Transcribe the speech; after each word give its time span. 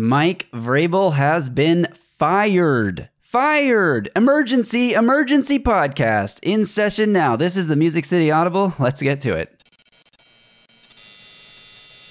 Mike 0.00 0.50
Vrabel 0.52 1.12
has 1.12 1.50
been 1.50 1.86
fired. 1.92 3.10
Fired! 3.20 4.08
Emergency, 4.16 4.94
emergency 4.94 5.58
podcast 5.58 6.38
in 6.42 6.64
session 6.64 7.12
now. 7.12 7.36
This 7.36 7.54
is 7.54 7.66
the 7.66 7.76
Music 7.76 8.06
City 8.06 8.30
Audible. 8.30 8.72
Let's 8.78 9.02
get 9.02 9.20
to 9.20 9.36
it. 9.36 9.62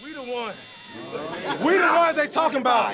We 0.04 0.14
the 0.14 0.22
ones. 0.22 0.56
We 1.66 1.80
the 1.80 1.94
ones 1.96 2.16
they 2.16 2.28
talking 2.28 2.62
about. 2.62 2.94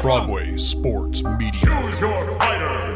Broadway 0.00 0.56
Sports 0.56 1.22
Media. 1.22 2.95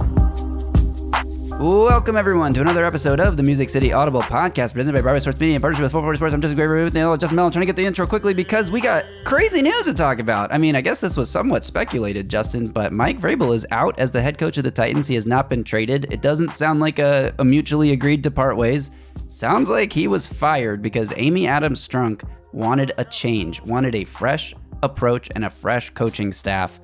Welcome 1.61 2.17
everyone 2.17 2.55
to 2.55 2.61
another 2.61 2.83
episode 2.83 3.19
of 3.19 3.37
the 3.37 3.43
Music 3.43 3.69
City 3.69 3.93
Audible 3.93 4.23
podcast 4.23 4.73
presented 4.73 4.93
by 4.93 5.01
Broadway 5.01 5.19
Sports 5.19 5.39
Media 5.39 5.57
in 5.57 5.61
partnership 5.61 5.83
with 5.83 5.91
440 5.91 6.17
Sports. 6.17 6.33
I'm 6.33 6.41
Justin 6.41 6.57
Graver 6.57 6.83
with 6.83 6.95
Neil 6.95 7.15
Justin 7.15 7.35
Melo. 7.35 7.45
I'm 7.45 7.51
trying 7.51 7.61
to 7.61 7.65
get 7.67 7.75
the 7.75 7.85
intro 7.85 8.07
quickly 8.07 8.33
because 8.33 8.71
we 8.71 8.81
got 8.81 9.05
crazy 9.25 9.61
news 9.61 9.85
to 9.85 9.93
talk 9.93 10.17
about. 10.17 10.51
I 10.51 10.57
mean, 10.57 10.75
I 10.75 10.81
guess 10.81 11.01
this 11.01 11.15
was 11.15 11.29
somewhat 11.29 11.63
speculated, 11.63 12.31
Justin, 12.31 12.69
but 12.69 12.93
Mike 12.93 13.19
Vrabel 13.19 13.53
is 13.53 13.67
out 13.69 13.99
as 13.99 14.11
the 14.11 14.23
head 14.23 14.39
coach 14.39 14.57
of 14.57 14.63
the 14.63 14.71
Titans. 14.71 15.07
He 15.07 15.13
has 15.13 15.27
not 15.27 15.51
been 15.51 15.63
traded. 15.63 16.11
It 16.11 16.23
doesn't 16.23 16.55
sound 16.55 16.79
like 16.79 16.97
a, 16.97 17.31
a 17.37 17.45
mutually 17.45 17.91
agreed 17.91 18.23
to 18.23 18.31
part 18.31 18.57
ways. 18.57 18.89
Sounds 19.27 19.69
like 19.69 19.93
he 19.93 20.07
was 20.07 20.25
fired 20.25 20.81
because 20.81 21.13
Amy 21.15 21.45
Adams 21.45 21.87
Strunk 21.87 22.27
wanted 22.53 22.91
a 22.97 23.05
change, 23.05 23.61
wanted 23.61 23.93
a 23.93 24.03
fresh 24.03 24.55
approach 24.81 25.29
and 25.35 25.45
a 25.45 25.49
fresh 25.51 25.91
coaching 25.91 26.33
staff. 26.33 26.79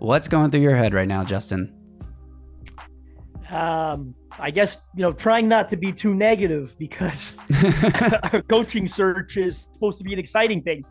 What's 0.00 0.26
going 0.26 0.50
through 0.50 0.62
your 0.62 0.74
head 0.74 0.94
right 0.94 1.06
now, 1.06 1.22
Justin? 1.22 1.79
Um, 3.50 4.14
I 4.38 4.50
guess 4.50 4.78
you 4.94 5.02
know, 5.02 5.12
trying 5.12 5.48
not 5.48 5.68
to 5.70 5.76
be 5.76 5.92
too 5.92 6.14
negative 6.14 6.76
because 6.78 7.36
our 8.32 8.42
coaching 8.48 8.86
search 8.86 9.36
is 9.36 9.68
supposed 9.72 9.98
to 9.98 10.04
be 10.04 10.12
an 10.12 10.18
exciting 10.18 10.62
thing 10.62 10.84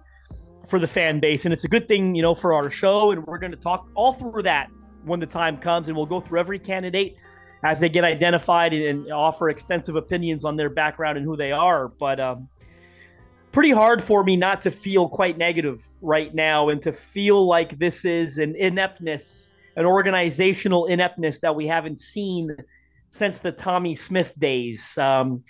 for 0.67 0.77
the 0.77 0.87
fan 0.87 1.19
base, 1.19 1.45
and 1.45 1.53
it's 1.53 1.63
a 1.63 1.67
good 1.67 1.87
thing, 1.87 2.15
you 2.15 2.21
know, 2.21 2.35
for 2.35 2.53
our 2.53 2.69
show. 2.69 3.11
And 3.11 3.25
we're 3.25 3.39
going 3.39 3.51
to 3.51 3.57
talk 3.57 3.87
all 3.95 4.13
through 4.13 4.43
that 4.43 4.69
when 5.03 5.19
the 5.19 5.25
time 5.25 5.57
comes, 5.57 5.87
and 5.87 5.97
we'll 5.97 6.05
go 6.05 6.19
through 6.19 6.39
every 6.39 6.59
candidate 6.59 7.15
as 7.63 7.79
they 7.79 7.89
get 7.89 8.03
identified 8.03 8.73
and, 8.73 8.83
and 8.83 9.11
offer 9.11 9.49
extensive 9.49 9.95
opinions 9.95 10.45
on 10.45 10.55
their 10.55 10.69
background 10.69 11.17
and 11.17 11.25
who 11.25 11.35
they 11.35 11.51
are. 11.51 11.87
But 11.87 12.19
um, 12.19 12.47
pretty 13.51 13.71
hard 13.71 14.01
for 14.01 14.23
me 14.23 14.35
not 14.35 14.61
to 14.63 14.71
feel 14.71 15.09
quite 15.09 15.37
negative 15.37 15.85
right 16.01 16.33
now 16.33 16.69
and 16.69 16.81
to 16.83 16.91
feel 16.91 17.45
like 17.47 17.79
this 17.79 18.05
is 18.05 18.37
an 18.37 18.55
ineptness, 18.55 19.53
an 19.79 19.85
organizational 19.85 20.87
ineptness 20.87 21.39
that 21.39 21.55
we 21.55 21.65
haven't 21.65 21.99
seen 21.99 22.53
since 23.07 23.39
the 23.39 23.53
Tommy 23.53 23.95
Smith 23.95 24.33
days. 24.37 24.97
Um, 24.97 25.45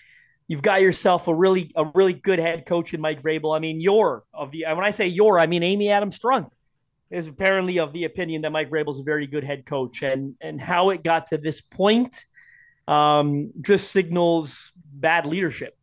you've 0.47 0.61
got 0.61 0.81
yourself 0.81 1.27
a 1.27 1.33
really 1.33 1.71
a 1.75 1.86
really 1.95 2.13
good 2.13 2.38
head 2.38 2.67
coach 2.67 2.94
in 2.94 3.02
Mike 3.02 3.23
Vrabel. 3.23 3.55
I 3.55 3.59
mean, 3.59 3.81
you're 3.81 4.23
of 4.31 4.52
the 4.52 4.66
when 4.67 4.86
I 4.86 4.91
say 4.91 5.08
you're, 5.08 5.39
I 5.39 5.47
mean 5.47 5.63
Amy 5.63 5.89
Adams 5.89 6.19
Strunk 6.19 6.52
is 7.09 7.27
apparently 7.27 7.80
of 7.80 7.91
the 7.91 8.03
opinion 8.03 8.44
that 8.44 8.52
Mike 8.52 8.69
Vrabel 8.69 8.94
is 8.94 8.99
a 8.99 9.03
very 9.03 9.25
good 9.25 9.44
head 9.44 9.66
coach, 9.66 10.03
and 10.03 10.36
and 10.39 10.61
how 10.61 10.91
it 10.91 11.03
got 11.03 11.25
to 11.27 11.39
this 11.39 11.59
point 11.59 12.25
um, 12.88 13.52
just 13.61 13.91
signals 13.91 14.71
bad 14.75 15.25
leadership, 15.25 15.75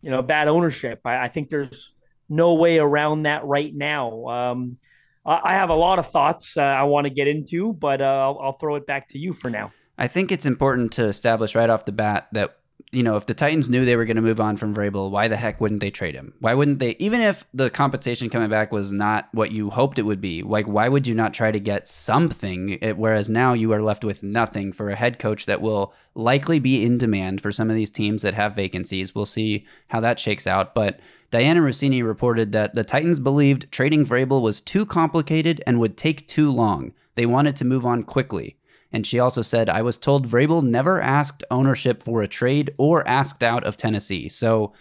you 0.00 0.10
know, 0.10 0.22
bad 0.22 0.48
ownership. 0.48 1.00
I, 1.04 1.24
I 1.24 1.28
think 1.28 1.50
there's 1.50 1.94
no 2.30 2.54
way 2.54 2.78
around 2.78 3.24
that 3.24 3.44
right 3.44 3.74
now. 3.74 4.24
Um, 4.26 4.78
I, 5.26 5.54
have 5.54 5.70
a 5.70 5.74
lot 5.74 5.98
of 5.98 6.06
thoughts 6.06 6.56
uh, 6.56 6.62
I 6.62 6.82
want 6.82 7.06
to 7.06 7.12
get 7.12 7.28
into, 7.28 7.72
but 7.72 8.02
uh, 8.02 8.04
I'll, 8.04 8.38
I'll 8.42 8.52
throw 8.52 8.76
it 8.76 8.86
back 8.86 9.08
to 9.08 9.18
you 9.18 9.32
for 9.32 9.48
now. 9.48 9.72
I 9.96 10.08
think 10.08 10.30
it's 10.32 10.44
important 10.44 10.92
to 10.92 11.04
establish 11.04 11.54
right 11.54 11.70
off 11.70 11.84
the 11.84 11.92
bat 11.92 12.28
that 12.32 12.58
you 12.92 13.02
know 13.02 13.16
if 13.16 13.26
the 13.26 13.34
Titans 13.34 13.68
knew 13.68 13.84
they 13.84 13.96
were 13.96 14.04
going 14.04 14.16
to 14.16 14.22
move 14.22 14.40
on 14.40 14.56
from 14.56 14.74
Vrabel, 14.74 15.10
why 15.10 15.28
the 15.28 15.36
heck 15.36 15.60
wouldn't 15.60 15.80
they 15.80 15.90
trade 15.90 16.14
him? 16.14 16.32
Why 16.40 16.54
wouldn't 16.54 16.78
they? 16.78 16.96
Even 16.98 17.20
if 17.20 17.44
the 17.52 17.70
compensation 17.70 18.30
coming 18.30 18.50
back 18.50 18.72
was 18.72 18.92
not 18.92 19.28
what 19.32 19.50
you 19.50 19.70
hoped 19.70 19.98
it 19.98 20.02
would 20.02 20.20
be, 20.20 20.42
like 20.42 20.66
why 20.66 20.88
would 20.88 21.06
you 21.06 21.14
not 21.14 21.34
try 21.34 21.50
to 21.50 21.60
get 21.60 21.88
something? 21.88 22.78
Whereas 22.96 23.28
now 23.28 23.52
you 23.52 23.72
are 23.72 23.82
left 23.82 24.04
with 24.04 24.22
nothing 24.22 24.72
for 24.72 24.90
a 24.90 24.94
head 24.94 25.18
coach 25.18 25.46
that 25.46 25.60
will 25.60 25.92
likely 26.14 26.60
be 26.60 26.84
in 26.84 26.98
demand 26.98 27.40
for 27.40 27.50
some 27.50 27.68
of 27.68 27.76
these 27.76 27.90
teams 27.90 28.22
that 28.22 28.34
have 28.34 28.54
vacancies. 28.54 29.14
We'll 29.14 29.26
see 29.26 29.66
how 29.88 30.00
that 30.00 30.20
shakes 30.20 30.46
out, 30.46 30.74
but. 30.74 31.00
Dianna 31.32 31.56
Russini 31.56 32.06
reported 32.06 32.52
that 32.52 32.74
the 32.74 32.84
Titans 32.84 33.18
believed 33.18 33.72
trading 33.72 34.06
Vrabel 34.06 34.40
was 34.40 34.60
too 34.60 34.86
complicated 34.86 35.60
and 35.66 35.80
would 35.80 35.96
take 35.96 36.28
too 36.28 36.48
long. 36.48 36.92
They 37.16 37.26
wanted 37.26 37.56
to 37.56 37.64
move 37.64 37.84
on 37.84 38.04
quickly. 38.04 38.56
And 38.94 39.04
she 39.04 39.18
also 39.18 39.42
said, 39.42 39.68
I 39.68 39.82
was 39.82 39.98
told 39.98 40.28
Vrabel 40.28 40.62
never 40.62 41.02
asked 41.02 41.42
ownership 41.50 42.00
for 42.00 42.22
a 42.22 42.28
trade 42.28 42.72
or 42.78 43.06
asked 43.08 43.42
out 43.42 43.64
of 43.64 43.76
Tennessee. 43.76 44.28
So 44.28 44.72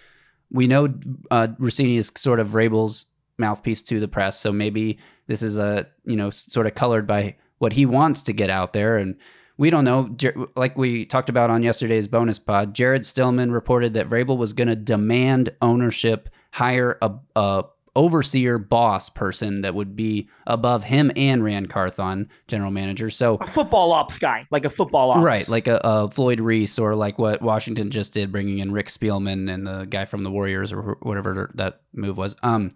we 0.51 0.67
know 0.67 0.93
uh, 1.31 1.47
Russini 1.59 1.97
is 1.97 2.11
sort 2.15 2.39
of 2.39 2.49
Vrabel's 2.49 3.07
mouthpiece 3.39 3.81
to 3.81 3.99
the 3.99 4.07
press. 4.07 4.39
So 4.39 4.51
maybe 4.51 4.99
this 5.25 5.41
is 5.41 5.57
a, 5.57 5.87
you 6.05 6.15
know, 6.15 6.29
sort 6.29 6.67
of 6.67 6.75
colored 6.75 7.07
by 7.07 7.37
what 7.57 7.73
he 7.73 7.87
wants 7.87 8.21
to 8.21 8.33
get 8.33 8.51
out 8.51 8.73
there. 8.73 8.97
And 8.97 9.15
we 9.57 9.71
don't 9.71 9.83
know. 9.83 10.15
Like 10.55 10.77
we 10.77 11.05
talked 11.05 11.29
about 11.29 11.49
on 11.49 11.63
yesterday's 11.63 12.07
bonus 12.07 12.37
pod, 12.37 12.75
Jared 12.75 13.07
Stillman 13.07 13.51
reported 13.51 13.95
that 13.95 14.09
Vrabel 14.09 14.37
was 14.37 14.53
going 14.53 14.67
to 14.67 14.75
demand 14.75 15.49
ownership 15.59 16.29
hire 16.51 16.99
a, 17.01 17.13
a 17.35 17.63
overseer 17.95 18.57
boss 18.57 19.09
person 19.09 19.61
that 19.61 19.75
would 19.75 19.95
be 19.95 20.27
above 20.47 20.83
him 20.83 21.11
and 21.15 21.43
Ran 21.43 21.67
Carthon, 21.67 22.29
general 22.47 22.71
manager. 22.71 23.09
So 23.09 23.35
a 23.35 23.47
football 23.47 23.91
ops 23.91 24.17
guy, 24.17 24.47
like 24.51 24.65
a 24.65 24.69
football 24.69 25.11
ops, 25.11 25.21
right? 25.21 25.47
Like 25.47 25.67
a, 25.67 25.79
a, 25.83 26.09
Floyd 26.09 26.39
Reese 26.39 26.79
or 26.79 26.95
like 26.95 27.19
what 27.19 27.41
Washington 27.41 27.91
just 27.91 28.13
did, 28.13 28.31
bringing 28.31 28.59
in 28.59 28.71
Rick 28.71 28.87
Spielman 28.87 29.51
and 29.51 29.67
the 29.67 29.85
guy 29.85 30.05
from 30.05 30.23
the 30.23 30.31
Warriors 30.31 30.73
or 30.73 30.97
whatever 31.01 31.51
that 31.55 31.81
move 31.93 32.17
was. 32.17 32.35
Um, 32.41 32.71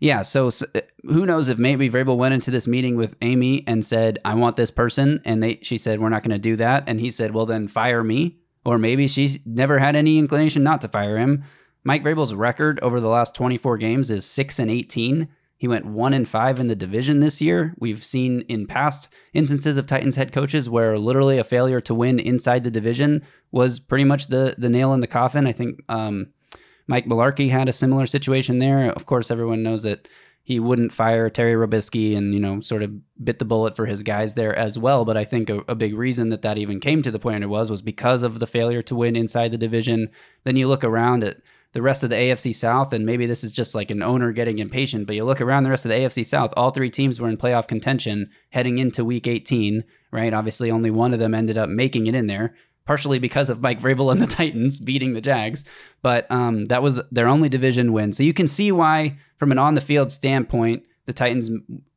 yeah. 0.00 0.22
So, 0.22 0.50
so 0.50 0.66
who 1.04 1.26
knows 1.26 1.48
if 1.48 1.58
maybe 1.58 1.88
Vrabel 1.88 2.16
went 2.16 2.34
into 2.34 2.50
this 2.50 2.66
meeting 2.66 2.96
with 2.96 3.14
Amy 3.22 3.64
and 3.68 3.84
said, 3.84 4.18
"I 4.24 4.34
want 4.34 4.56
this 4.56 4.70
person," 4.70 5.20
and 5.24 5.42
they 5.42 5.60
she 5.62 5.78
said, 5.78 6.00
"We're 6.00 6.08
not 6.08 6.22
going 6.22 6.32
to 6.32 6.38
do 6.38 6.56
that," 6.56 6.84
and 6.88 6.98
he 6.98 7.10
said, 7.10 7.32
"Well, 7.32 7.46
then 7.46 7.68
fire 7.68 8.02
me." 8.02 8.38
Or 8.64 8.78
maybe 8.78 9.08
she 9.08 9.40
never 9.44 9.78
had 9.78 9.96
any 9.96 10.18
inclination 10.18 10.62
not 10.62 10.80
to 10.82 10.88
fire 10.88 11.18
him. 11.18 11.44
Mike 11.84 12.04
Vrabel's 12.04 12.34
record 12.34 12.78
over 12.80 13.00
the 13.00 13.08
last 13.08 13.34
24 13.34 13.76
games 13.78 14.10
is 14.10 14.24
6 14.24 14.58
and 14.58 14.70
18. 14.70 15.28
He 15.56 15.68
went 15.68 15.86
1 15.86 16.12
and 16.12 16.26
5 16.28 16.60
in 16.60 16.68
the 16.68 16.76
division 16.76 17.20
this 17.20 17.40
year. 17.40 17.74
We've 17.78 18.04
seen 18.04 18.40
in 18.42 18.66
past 18.66 19.08
instances 19.32 19.76
of 19.76 19.86
Titans 19.86 20.16
head 20.16 20.32
coaches 20.32 20.68
where 20.68 20.98
literally 20.98 21.38
a 21.38 21.44
failure 21.44 21.80
to 21.82 21.94
win 21.94 22.18
inside 22.18 22.64
the 22.64 22.70
division 22.70 23.22
was 23.50 23.78
pretty 23.78 24.04
much 24.04 24.28
the 24.28 24.54
the 24.58 24.68
nail 24.68 24.92
in 24.92 25.00
the 25.00 25.06
coffin. 25.06 25.46
I 25.46 25.52
think 25.52 25.82
um, 25.88 26.32
Mike 26.86 27.06
Mularkey 27.06 27.50
had 27.50 27.68
a 27.68 27.72
similar 27.72 28.06
situation 28.06 28.58
there. 28.58 28.90
Of 28.90 29.06
course, 29.06 29.30
everyone 29.30 29.62
knows 29.62 29.84
that 29.84 30.08
he 30.44 30.58
wouldn't 30.58 30.92
fire 30.92 31.30
Terry 31.30 31.54
Robiskie 31.54 32.16
and 32.16 32.34
you 32.34 32.40
know 32.40 32.60
sort 32.60 32.82
of 32.82 32.92
bit 33.24 33.38
the 33.38 33.44
bullet 33.44 33.76
for 33.76 33.86
his 33.86 34.02
guys 34.02 34.34
there 34.34 34.56
as 34.58 34.78
well. 34.78 35.04
But 35.04 35.16
I 35.16 35.24
think 35.24 35.48
a, 35.48 35.58
a, 35.68 35.76
big 35.76 35.94
reason 35.94 36.30
that 36.30 36.42
that 36.42 36.58
even 36.58 36.80
came 36.80 37.02
to 37.02 37.12
the 37.12 37.20
point 37.20 37.44
it 37.44 37.48
was 37.48 37.70
was 37.70 37.82
because 37.82 38.24
of 38.24 38.40
the 38.40 38.46
failure 38.46 38.82
to 38.82 38.96
win 38.96 39.14
inside 39.14 39.52
the 39.52 39.58
division. 39.58 40.10
Then 40.44 40.56
you 40.56 40.66
look 40.66 40.82
around 40.82 41.22
at 41.22 41.36
the 41.72 41.82
rest 41.82 42.02
of 42.02 42.10
the 42.10 42.16
AFC 42.16 42.54
South, 42.54 42.92
and 42.92 43.06
maybe 43.06 43.26
this 43.26 43.42
is 43.42 43.50
just 43.50 43.74
like 43.74 43.90
an 43.90 44.02
owner 44.02 44.30
getting 44.32 44.58
impatient, 44.58 45.06
but 45.06 45.16
you 45.16 45.24
look 45.24 45.40
around 45.40 45.64
the 45.64 45.70
rest 45.70 45.84
of 45.84 45.90
the 45.90 45.96
AFC 45.96 46.24
South, 46.24 46.52
all 46.56 46.70
three 46.70 46.90
teams 46.90 47.20
were 47.20 47.28
in 47.28 47.36
playoff 47.36 47.66
contention 47.66 48.30
heading 48.50 48.78
into 48.78 49.04
week 49.04 49.26
18, 49.26 49.82
right? 50.10 50.34
Obviously, 50.34 50.70
only 50.70 50.90
one 50.90 51.12
of 51.14 51.18
them 51.18 51.34
ended 51.34 51.56
up 51.56 51.70
making 51.70 52.06
it 52.06 52.14
in 52.14 52.26
there, 52.26 52.54
partially 52.84 53.18
because 53.18 53.48
of 53.48 53.62
Mike 53.62 53.80
Vrabel 53.80 54.12
and 54.12 54.20
the 54.20 54.26
Titans 54.36 54.80
beating 54.80 55.14
the 55.14 55.20
Jags, 55.22 55.64
but 56.02 56.30
um, 56.30 56.66
that 56.66 56.82
was 56.82 57.00
their 57.10 57.28
only 57.28 57.48
division 57.48 57.92
win. 57.92 58.12
So 58.12 58.22
you 58.22 58.34
can 58.34 58.48
see 58.48 58.70
why, 58.70 59.16
from 59.38 59.50
an 59.50 59.58
on 59.58 59.74
the 59.74 59.80
field 59.80 60.12
standpoint, 60.12 60.84
the 61.06 61.12
Titans 61.12 61.50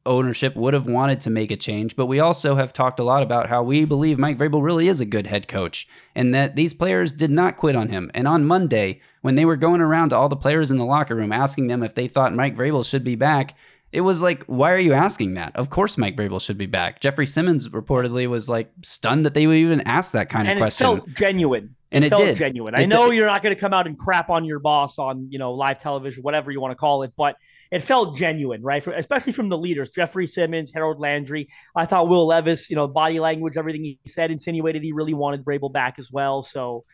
ownership 0.06 0.56
would 0.56 0.74
have 0.74 0.88
wanted 0.88 1.22
to 1.22 1.30
make 1.30 1.52
a 1.52 1.56
change, 1.58 1.96
but 1.96 2.08
we 2.08 2.20
also 2.20 2.56
have 2.56 2.74
talked 2.74 3.00
a 3.00 3.04
lot 3.04 3.24
about 3.24 3.48
how 3.48 3.62
we 3.64 3.86
believe 3.86 4.18
Mike 4.18 4.38
Vrabel 4.38 4.64
really 4.64 4.88
is 4.88 5.00
a 5.00 5.06
good 5.06 5.28
head 5.28 5.48
coach 5.48 5.88
and 6.16 6.34
that 6.34 6.56
these 6.56 6.74
players 6.74 7.14
did 7.14 7.32
not 7.32 7.58
quit 7.58 7.76
on 7.76 7.90
him. 7.90 8.10
And 8.14 8.28
on 8.28 8.46
Monday, 8.46 9.02
when 9.22 9.36
they 9.36 9.46
were 9.46 9.56
going 9.56 9.82
around 9.82 10.10
to 10.10 10.16
all 10.16 10.30
the 10.30 10.36
players 10.36 10.72
in 10.72 10.78
the 10.78 10.86
locker 10.86 11.16
room 11.16 11.32
asking 11.32 11.68
them 11.68 11.84
if 11.84 11.96
they 11.96 12.08
thought 12.08 12.34
Mike 12.34 12.56
Vrabel 12.56 12.88
should 12.88 13.04
be 13.04 13.16
back, 13.16 13.56
it 13.92 14.02
was 14.02 14.22
like, 14.22 14.44
why 14.46 14.74
are 14.74 14.80
you 14.80 14.94
asking 14.94 15.36
that? 15.36 15.56
Of 15.56 15.70
course, 15.70 15.98
Mike 15.98 16.18
Vrabel 16.18 16.42
should 16.42 16.58
be 16.58 16.66
back. 16.66 17.00
Jeffrey 17.00 17.28
Simmons 17.28 17.70
reportedly 17.70 18.28
was 18.28 18.50
like 18.50 18.72
stunned 18.84 19.26
that 19.26 19.34
they 19.34 19.48
would 19.48 19.56
even 19.56 19.82
ask 19.82 20.12
that 20.12 20.30
kind 20.30 20.48
and 20.48 20.60
of 20.60 20.64
question. 20.64 20.88
And 20.88 20.98
it 20.98 21.06
felt 21.06 21.18
genuine. 21.18 21.76
And 21.92 22.04
it, 22.04 22.08
it 22.08 22.10
felt 22.10 22.22
did. 22.22 22.38
genuine. 22.38 22.76
It 22.76 22.80
I 22.80 22.86
know 22.86 23.08
did. 23.10 23.16
you're 23.16 23.28
not 23.28 23.42
going 23.42 23.56
to 23.56 23.62
come 23.62 23.74
out 23.74 23.88
and 23.88 23.98
crap 23.98 24.30
on 24.30 24.44
your 24.44 24.60
boss 24.60 25.00
on 25.00 25.28
you 25.32 25.40
know 25.40 25.54
live 25.54 25.80
television, 25.80 26.24
whatever 26.24 26.52
you 26.52 26.60
want 26.60 26.72
to 26.72 26.76
call 26.76 27.04
it, 27.04 27.14
but 27.16 27.38
it 27.76 27.84
felt 27.84 28.16
genuine, 28.16 28.62
right? 28.64 28.88
Especially 28.88 29.34
from 29.34 29.50
the 29.50 29.58
leaders, 29.58 29.92
Jeffrey 29.92 30.28
Simmons, 30.28 30.72
Harold 30.74 30.98
Landry. 30.98 31.50
I 31.76 31.86
thought 31.86 32.08
Will 32.08 32.26
Levis, 32.26 32.70
you 32.70 32.78
know, 32.78 32.88
body 32.88 33.20
language, 33.20 33.58
everything 33.58 33.84
he 33.84 34.00
said 34.08 34.32
insinuated 34.32 34.82
he 34.82 34.94
really 34.94 35.14
wanted 35.14 35.44
Vrabel 35.44 35.74
back 35.74 35.96
as 36.00 36.10
well. 36.10 36.42
So, 36.42 36.86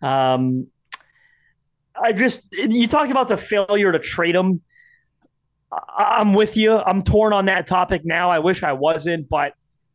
um, 0.00 0.68
I 1.94 2.14
just 2.14 2.46
you 2.50 2.88
talked 2.88 3.10
about 3.10 3.28
the 3.28 3.36
failure 3.36 3.92
to 3.92 3.98
trade 3.98 4.34
him. 4.34 4.62
I- 5.70 6.16
I'm 6.20 6.32
with 6.32 6.56
you. 6.56 6.78
I'm 6.78 7.02
torn 7.02 7.34
on 7.34 7.44
that 7.44 7.66
topic 7.66 8.00
now. 8.02 8.30
I 8.30 8.38
wish 8.38 8.62
I 8.62 8.72
wasn't, 8.72 9.28
but 9.28 9.52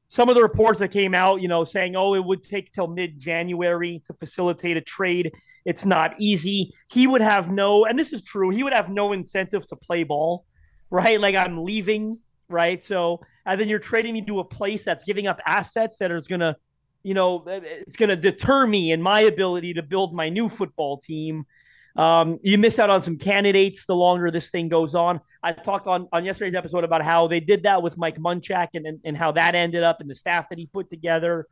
some 0.08 0.30
of 0.30 0.36
the 0.36 0.44
reports 0.44 0.80
that 0.82 0.90
came 0.90 1.16
out, 1.16 1.42
you 1.42 1.48
know, 1.48 1.64
saying, 1.64 1.96
oh, 1.96 2.14
it 2.14 2.24
would 2.24 2.44
take 2.44 2.72
till 2.72 2.88
mid 2.88 3.20
January 3.20 4.04
to 4.06 4.14
facilitate 4.14 4.78
a 4.78 4.82
trade. 4.82 5.32
It's 5.68 5.86
not 5.86 6.16
easy. 6.18 6.72
He 6.90 7.08
would 7.08 7.20
have 7.20 7.52
no, 7.52 7.84
and 7.84 8.00
this 8.00 8.14
is 8.14 8.24
true, 8.24 8.52
he 8.52 8.64
would 8.64 8.72
have 8.72 8.90
no 8.90 9.12
incentive 9.12 9.68
to 9.68 9.76
play 9.76 10.06
ball, 10.06 10.46
right? 10.90 11.20
Like 11.20 11.36
I'm 11.36 11.62
leaving, 11.66 12.20
right? 12.48 12.82
So, 12.82 13.20
and 13.46 13.60
then 13.60 13.68
you're 13.68 13.78
trading 13.78 14.14
me 14.14 14.22
to 14.28 14.40
a 14.40 14.46
place 14.46 14.86
that's 14.86 15.04
giving 15.04 15.28
up 15.28 15.42
assets 15.46 15.98
that 15.98 16.10
is 16.10 16.26
going 16.26 16.40
to, 16.40 16.56
you 17.04 17.14
know, 17.14 17.44
it's 17.48 17.98
going 17.98 18.08
to 18.08 18.16
deter 18.16 18.66
me 18.66 18.94
in 18.94 19.02
my 19.02 19.20
ability 19.20 19.74
to 19.74 19.84
build 19.84 20.16
my 20.16 20.30
new 20.30 20.48
football 20.48 21.00
team. 21.00 21.46
Um, 21.98 22.40
you 22.44 22.58
miss 22.58 22.80
out 22.80 22.90
on 22.90 23.02
some 23.02 23.18
candidates 23.18 23.86
the 23.88 23.96
longer 23.96 24.32
this 24.32 24.50
thing 24.50 24.70
goes 24.70 24.96
on. 24.96 25.20
I 25.44 25.52
talked 25.52 25.88
on, 25.88 26.08
on 26.14 26.24
yesterday's 26.24 26.56
episode 26.56 26.86
about 26.86 27.04
how 27.04 27.28
they 27.28 27.42
did 27.42 27.64
that 27.64 27.84
with 27.84 27.98
Mike 27.98 28.18
Munchak 28.18 28.70
and, 28.74 28.88
and, 28.88 29.02
and 29.04 29.18
how 29.18 29.34
that 29.34 29.54
ended 29.54 29.84
up 29.84 30.00
and 30.00 30.10
the 30.10 30.16
staff 30.16 30.48
that 30.48 30.60
he 30.60 30.68
put 30.68 30.90
together. 30.90 31.46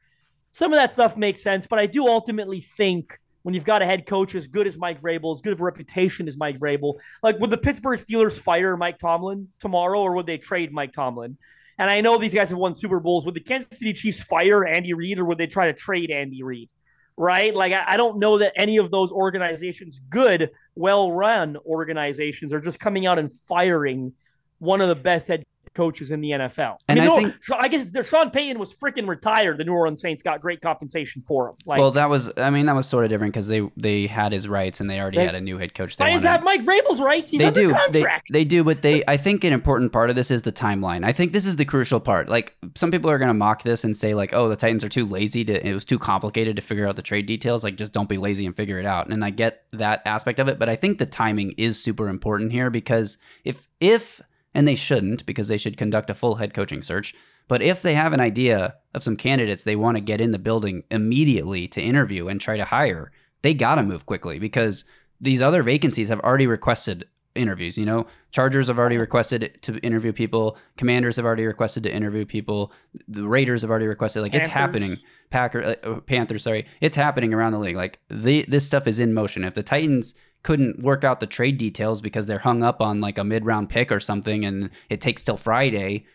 Some 0.53 0.71
of 0.71 0.77
that 0.77 0.93
stuff 0.93 1.17
makes 1.17 1.43
sense, 1.43 1.67
but 1.67 1.79
I 1.79 1.85
do 1.85 2.07
ultimately 2.07 2.61
think 2.61 3.19
when 3.45 3.53
you've 3.53 3.63
got 3.63 3.83
a 3.83 3.85
head 3.85 4.07
coach 4.07 4.33
as 4.33 4.47
good 4.47 4.65
as 4.65 4.75
Mike 4.79 4.99
Vrabel, 4.99 5.35
as 5.35 5.39
good 5.39 5.53
of 5.53 5.61
a 5.61 5.63
reputation 5.63 6.27
as 6.27 6.35
Mike 6.35 6.57
Vrabel, 6.57 6.95
like 7.21 7.37
would 7.39 7.51
the 7.51 7.59
Pittsburgh 7.59 7.99
Steelers 7.99 8.39
fire 8.39 8.75
Mike 8.75 8.97
Tomlin 8.97 9.49
tomorrow 9.59 9.99
or 9.99 10.15
would 10.15 10.25
they 10.25 10.39
trade 10.39 10.71
Mike 10.73 10.93
Tomlin? 10.93 11.37
And 11.77 11.87
I 11.87 12.01
know 12.01 12.17
these 12.17 12.33
guys 12.33 12.49
have 12.49 12.57
won 12.57 12.73
Super 12.73 12.99
Bowls. 12.99 13.23
Would 13.23 13.35
the 13.35 13.41
Kansas 13.41 13.77
City 13.77 13.93
Chiefs 13.93 14.23
fire 14.23 14.65
Andy 14.65 14.93
Reid 14.93 15.19
or 15.19 15.25
would 15.25 15.37
they 15.37 15.45
try 15.45 15.67
to 15.67 15.73
trade 15.73 16.09
Andy 16.09 16.41
Reid? 16.41 16.69
right? 17.17 17.55
Like, 17.55 17.71
I, 17.71 17.83
I, 17.93 17.97
don't 17.97 18.19
know 18.19 18.39
that 18.39 18.53
any 18.57 18.77
of 18.77 18.91
those 18.91 19.11
organizations, 19.11 20.01
good, 20.09 20.49
well 20.75 21.11
run 21.11 21.55
organizations, 21.65 22.51
are 22.51 22.59
just 22.59 22.79
coming 22.79 23.05
out 23.05 23.19
and 23.19 23.31
firing 23.31 24.13
one 24.59 24.81
of 24.81 24.89
the 24.89 24.95
best 24.95 25.27
head 25.27 25.45
coaches 25.75 26.11
in 26.11 26.21
the 26.21 26.31
NFL. 26.31 26.77
And 26.87 26.99
I, 26.99 27.03
mean, 27.03 27.11
I, 27.11 27.21
think, 27.21 27.35
I 27.59 27.67
guess 27.67 28.07
Sean 28.07 28.31
Payton 28.31 28.57
was 28.57 28.73
freaking 28.73 29.07
retired. 29.07 29.57
The 29.57 29.63
New 29.65 29.73
Orleans 29.73 30.01
Saints 30.01 30.21
got 30.21 30.41
great 30.41 30.61
compensation 30.61 31.21
for 31.21 31.49
him. 31.49 31.55
Like, 31.65 31.79
well, 31.79 31.91
that 31.91 32.09
was, 32.09 32.31
I 32.37 32.49
mean, 32.49 32.65
that 32.65 32.75
was 32.75 32.87
sort 32.87 33.03
of 33.03 33.09
different 33.09 33.33
because 33.33 33.47
they 33.47 33.69
they 33.75 34.07
had 34.07 34.31
his 34.31 34.47
rights 34.47 34.79
and 34.79 34.89
they 34.89 34.99
already 34.99 35.17
They- 35.17 35.25
had 35.25 35.35
a 35.35 35.41
new 35.41 35.57
head 35.57 35.73
coach. 35.73 35.97
They 35.97 36.11
have 36.11 36.43
Mike 36.43 36.61
Vrabel's 36.61 37.01
rights. 37.01 37.31
He's 37.31 37.39
they 37.39 37.51
do. 37.51 37.75
They, 37.91 38.05
they 38.31 38.43
do, 38.43 38.63
but 38.63 38.81
they. 38.81 39.03
I 39.07 39.17
think 39.17 39.43
an 39.43 39.53
important 39.53 39.91
part 39.91 40.09
of 40.09 40.15
this 40.15 40.31
is 40.31 40.41
the 40.41 40.51
timeline. 40.51 41.05
I 41.05 41.11
think 41.11 41.33
this 41.33 41.45
is 41.45 41.57
the 41.57 41.65
crucial 41.65 41.99
part. 41.99 42.29
Like 42.29 42.55
some 42.75 42.91
people 42.91 43.09
are 43.09 43.17
going 43.17 43.29
to 43.29 43.33
mock 43.33 43.63
this 43.63 43.83
and 43.83 43.95
say 43.95 44.13
like, 44.13 44.33
"Oh, 44.33 44.49
the 44.49 44.55
Titans 44.55 44.83
are 44.83 44.89
too 44.89 45.05
lazy 45.05 45.43
to. 45.45 45.67
It 45.67 45.73
was 45.73 45.85
too 45.85 45.99
complicated 45.99 46.55
to 46.55 46.61
figure 46.61 46.87
out 46.87 46.95
the 46.95 47.01
trade 47.01 47.25
details. 47.25 47.63
Like, 47.63 47.75
just 47.75 47.93
don't 47.93 48.09
be 48.09 48.17
lazy 48.17 48.45
and 48.45 48.55
figure 48.55 48.79
it 48.79 48.85
out." 48.85 49.09
And 49.09 49.23
I 49.23 49.29
get 49.29 49.63
that 49.73 50.01
aspect 50.05 50.39
of 50.39 50.47
it, 50.47 50.59
but 50.59 50.69
I 50.69 50.75
think 50.75 50.97
the 50.97 51.05
timing 51.05 51.53
is 51.57 51.81
super 51.81 52.07
important 52.07 52.51
here 52.51 52.69
because 52.69 53.17
if 53.43 53.67
if 53.79 54.21
and 54.55 54.67
they 54.67 54.73
shouldn't 54.73 55.25
because 55.25 55.47
they 55.47 55.57
should 55.57 55.77
conduct 55.77 56.09
a 56.09 56.15
full 56.15 56.35
head 56.35 56.53
coaching 56.53 56.81
search. 56.81 57.13
But 57.47 57.61
if 57.61 57.83
they 57.83 57.93
have 57.93 58.13
an 58.13 58.19
idea 58.19 58.75
of 58.95 59.03
some 59.03 59.17
candidates 59.17 59.63
they 59.63 59.75
want 59.75 59.97
to 59.97 60.01
get 60.01 60.21
in 60.21 60.31
the 60.31 60.39
building 60.39 60.83
immediately 60.89 61.67
to 61.67 61.81
interview 61.81 62.27
and 62.27 62.41
try 62.41 62.57
to 62.57 62.65
hire, 62.65 63.11
they 63.43 63.53
got 63.53 63.75
to 63.75 63.83
move 63.83 64.07
quickly 64.07 64.39
because 64.39 64.85
these 65.21 65.41
other 65.41 65.61
vacancies 65.61 66.09
have 66.09 66.21
already 66.21 66.47
requested 66.47 67.07
interviews. 67.35 67.77
You 67.77 67.85
know, 67.85 68.07
Chargers 68.31 68.67
have 68.67 68.79
already 68.79 68.97
requested 68.97 69.59
to 69.61 69.77
interview 69.79 70.11
people. 70.11 70.57
Commanders 70.77 71.17
have 71.17 71.25
already 71.25 71.45
requested 71.45 71.83
to 71.83 71.93
interview 71.93 72.25
people. 72.25 72.71
The 73.07 73.27
Raiders 73.27 73.61
have 73.61 73.69
already 73.69 73.87
requested. 73.87 74.23
Like 74.23 74.33
it's 74.33 74.47
happening. 74.47 74.97
Packer, 75.29 75.75
uh, 75.83 75.99
Panthers, 76.01 76.43
sorry, 76.43 76.65
it's 76.81 76.95
happening 76.95 77.33
around 77.33 77.51
the 77.51 77.59
league. 77.59 77.75
Like 77.75 77.99
the 78.09 78.45
this 78.47 78.65
stuff 78.65 78.87
is 78.87 78.99
in 78.99 79.13
motion. 79.13 79.43
If 79.43 79.53
the 79.53 79.63
Titans 79.63 80.13
couldn't 80.45 80.79
work 80.83 81.03
out 81.03 81.19
the 81.19 81.25
trade 81.25 81.57
details 81.57 82.03
because 82.03 82.27
they're 82.27 82.37
hung 82.37 82.61
up 82.61 82.79
on 82.79 83.01
like 83.01 83.17
a 83.17 83.23
mid 83.23 83.43
round 83.43 83.67
pick 83.67 83.91
or 83.91 83.99
something, 83.99 84.45
and 84.45 84.69
it 84.91 85.01
takes 85.01 85.23
till 85.23 85.37
Friday. 85.37 86.05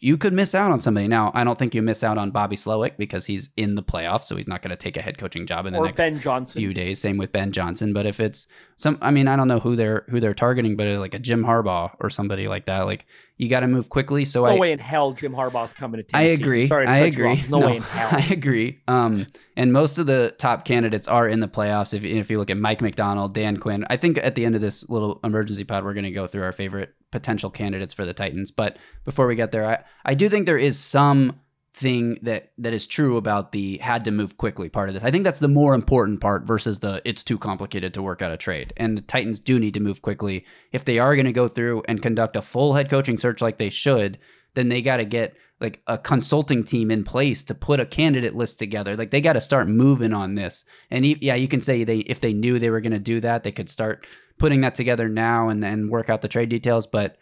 You 0.00 0.16
could 0.16 0.32
miss 0.32 0.52
out 0.52 0.72
on 0.72 0.80
somebody. 0.80 1.06
Now, 1.06 1.30
I 1.32 1.44
don't 1.44 1.56
think 1.56 1.72
you 1.72 1.80
miss 1.80 2.02
out 2.02 2.18
on 2.18 2.32
Bobby 2.32 2.56
Slowik 2.56 2.96
because 2.96 3.24
he's 3.24 3.50
in 3.56 3.76
the 3.76 3.84
playoffs, 3.84 4.24
so 4.24 4.34
he's 4.34 4.48
not 4.48 4.62
going 4.62 4.70
to 4.70 4.76
take 4.76 4.96
a 4.96 5.00
head 5.00 5.16
coaching 5.16 5.46
job 5.46 5.66
in 5.66 5.74
the 5.74 5.78
or 5.78 5.84
next 5.84 5.96
Ben 5.96 6.18
Johnson. 6.18 6.58
few 6.58 6.74
days. 6.74 6.98
Same 6.98 7.18
with 7.18 7.30
Ben 7.30 7.52
Johnson. 7.52 7.92
But 7.92 8.04
if 8.04 8.18
it's 8.18 8.48
some, 8.78 8.98
I 9.00 9.12
mean, 9.12 9.28
I 9.28 9.36
don't 9.36 9.46
know 9.46 9.60
who 9.60 9.76
they're 9.76 10.06
who 10.08 10.18
they're 10.18 10.34
targeting, 10.34 10.76
but 10.76 10.88
like 10.98 11.14
a 11.14 11.20
Jim 11.20 11.44
Harbaugh 11.44 11.94
or 12.00 12.10
somebody 12.10 12.48
like 12.48 12.66
that, 12.66 12.80
like 12.80 13.06
you 13.36 13.48
got 13.48 13.60
to 13.60 13.68
move 13.68 13.88
quickly. 13.88 14.24
So 14.24 14.44
no 14.44 14.52
I, 14.52 14.58
way 14.58 14.72
in 14.72 14.78
hell 14.78 15.12
Jim 15.12 15.34
Harbaugh's 15.34 15.72
coming 15.72 15.98
to 15.98 16.02
Tennessee. 16.02 16.30
I 16.30 16.32
agree. 16.32 16.68
Sorry 16.68 16.86
to 16.86 16.92
I 16.92 16.98
agree. 16.98 17.32
off. 17.32 17.50
No, 17.50 17.58
way 17.58 17.76
in 17.76 17.82
hell. 17.82 18.08
I 18.12 18.32
agree. 18.32 18.80
Um, 18.88 19.26
and 19.56 19.72
most 19.72 19.98
of 19.98 20.06
the 20.06 20.34
top 20.38 20.64
candidates 20.64 21.06
are 21.08 21.28
in 21.28 21.40
the 21.40 21.48
playoffs. 21.48 21.92
If 21.92 22.04
if 22.04 22.30
you 22.30 22.38
look 22.38 22.50
at 22.50 22.56
Mike 22.56 22.80
Macdonald, 22.80 23.34
Dan 23.34 23.58
Quinn, 23.58 23.84
I 23.90 23.96
think 23.96 24.18
at 24.18 24.34
the 24.34 24.44
end 24.44 24.54
of 24.54 24.60
this 24.60 24.88
little 24.88 25.20
emergency 25.22 25.64
pod, 25.64 25.84
we're 25.84 25.94
going 25.94 26.04
to 26.04 26.10
go 26.10 26.26
through 26.26 26.42
our 26.42 26.52
favorite 26.52 26.94
potential 27.10 27.50
candidates 27.50 27.94
for 27.94 28.04
the 28.04 28.14
Titans. 28.14 28.50
But 28.50 28.78
before 29.04 29.26
we 29.26 29.36
get 29.36 29.52
there, 29.52 29.66
I 29.66 29.84
I 30.04 30.14
do 30.14 30.28
think 30.28 30.46
there 30.46 30.58
is 30.58 30.78
some 30.78 31.40
thing 31.76 32.18
that 32.22 32.52
that 32.56 32.72
is 32.72 32.86
true 32.86 33.18
about 33.18 33.52
the 33.52 33.76
had 33.78 34.02
to 34.02 34.10
move 34.10 34.38
quickly 34.38 34.70
part 34.70 34.88
of 34.88 34.94
this. 34.94 35.04
I 35.04 35.10
think 35.10 35.24
that's 35.24 35.40
the 35.40 35.46
more 35.46 35.74
important 35.74 36.22
part 36.22 36.44
versus 36.46 36.80
the 36.80 37.02
it's 37.04 37.22
too 37.22 37.36
complicated 37.36 37.92
to 37.94 38.02
work 38.02 38.22
out 38.22 38.32
a 38.32 38.38
trade. 38.38 38.72
And 38.78 38.96
the 38.96 39.02
Titans 39.02 39.38
do 39.38 39.60
need 39.60 39.74
to 39.74 39.80
move 39.80 40.00
quickly 40.00 40.46
if 40.72 40.86
they 40.86 40.98
are 40.98 41.14
going 41.14 41.26
to 41.26 41.32
go 41.32 41.48
through 41.48 41.82
and 41.86 42.00
conduct 42.00 42.34
a 42.34 42.40
full 42.40 42.72
head 42.72 42.88
coaching 42.88 43.18
search 43.18 43.42
like 43.42 43.58
they 43.58 43.68
should. 43.68 44.18
Then 44.54 44.70
they 44.70 44.80
got 44.80 44.96
to 44.96 45.04
get 45.04 45.36
like 45.60 45.82
a 45.86 45.98
consulting 45.98 46.64
team 46.64 46.90
in 46.90 47.04
place 47.04 47.42
to 47.42 47.54
put 47.54 47.78
a 47.78 47.84
candidate 47.84 48.34
list 48.34 48.58
together. 48.58 48.96
Like 48.96 49.10
they 49.10 49.20
got 49.20 49.34
to 49.34 49.40
start 49.42 49.68
moving 49.68 50.14
on 50.14 50.34
this. 50.34 50.64
And 50.90 51.04
yeah, 51.04 51.34
you 51.34 51.46
can 51.46 51.60
say 51.60 51.84
they 51.84 51.98
if 51.98 52.22
they 52.22 52.32
knew 52.32 52.58
they 52.58 52.70
were 52.70 52.80
going 52.80 52.92
to 52.92 52.98
do 52.98 53.20
that, 53.20 53.42
they 53.42 53.52
could 53.52 53.68
start 53.68 54.06
putting 54.38 54.62
that 54.62 54.74
together 54.74 55.10
now 55.10 55.50
and 55.50 55.62
then 55.62 55.90
work 55.90 56.08
out 56.08 56.22
the 56.22 56.28
trade 56.28 56.48
details. 56.48 56.86
But 56.86 57.18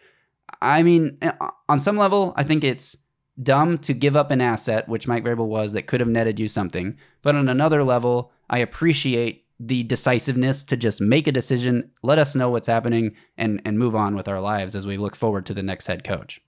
I 0.61 0.81
mean, 0.81 1.17
eh, 1.21 1.33
on 1.67 1.81
some 1.81 1.97
level, 1.97 2.33
I 2.37 2.43
think 2.43 2.63
it's 2.63 2.95
dumb 3.41 3.77
to 3.79 3.93
give 3.93 4.15
up 4.15 4.31
an 4.31 4.41
asset, 4.41 4.87
which 4.87 5.07
Mike 5.07 5.23
Vrabel 5.23 5.47
was, 5.47 5.73
that 5.73 5.87
could 5.87 5.99
have 5.99 6.09
netted 6.09 6.39
you 6.39 6.47
something. 6.47 6.97
But 7.21 7.35
on 7.35 7.49
another 7.49 7.83
level, 7.83 8.31
I 8.49 8.59
appreciate 8.59 9.45
the 9.59 9.83
decisiveness 9.83 10.63
to 10.63 10.75
just 10.77 10.99
make 10.99 11.27
a 11.27 11.31
decision, 11.31 11.89
let 12.03 12.19
us 12.19 12.35
know 12.35 12.49
what's 12.49 12.67
happening, 12.67 13.15
and 13.37 13.61
and 13.65 13.79
move 13.79 13.95
on 13.95 14.15
with 14.15 14.27
our 14.27 14.41
lives 14.41 14.75
as 14.75 14.85
we 14.85 14.97
look 14.97 15.15
forward 15.15 15.45
to 15.45 15.53
the 15.53 15.63
next 15.63 15.87
head 15.87 16.03
coach. 16.03 16.41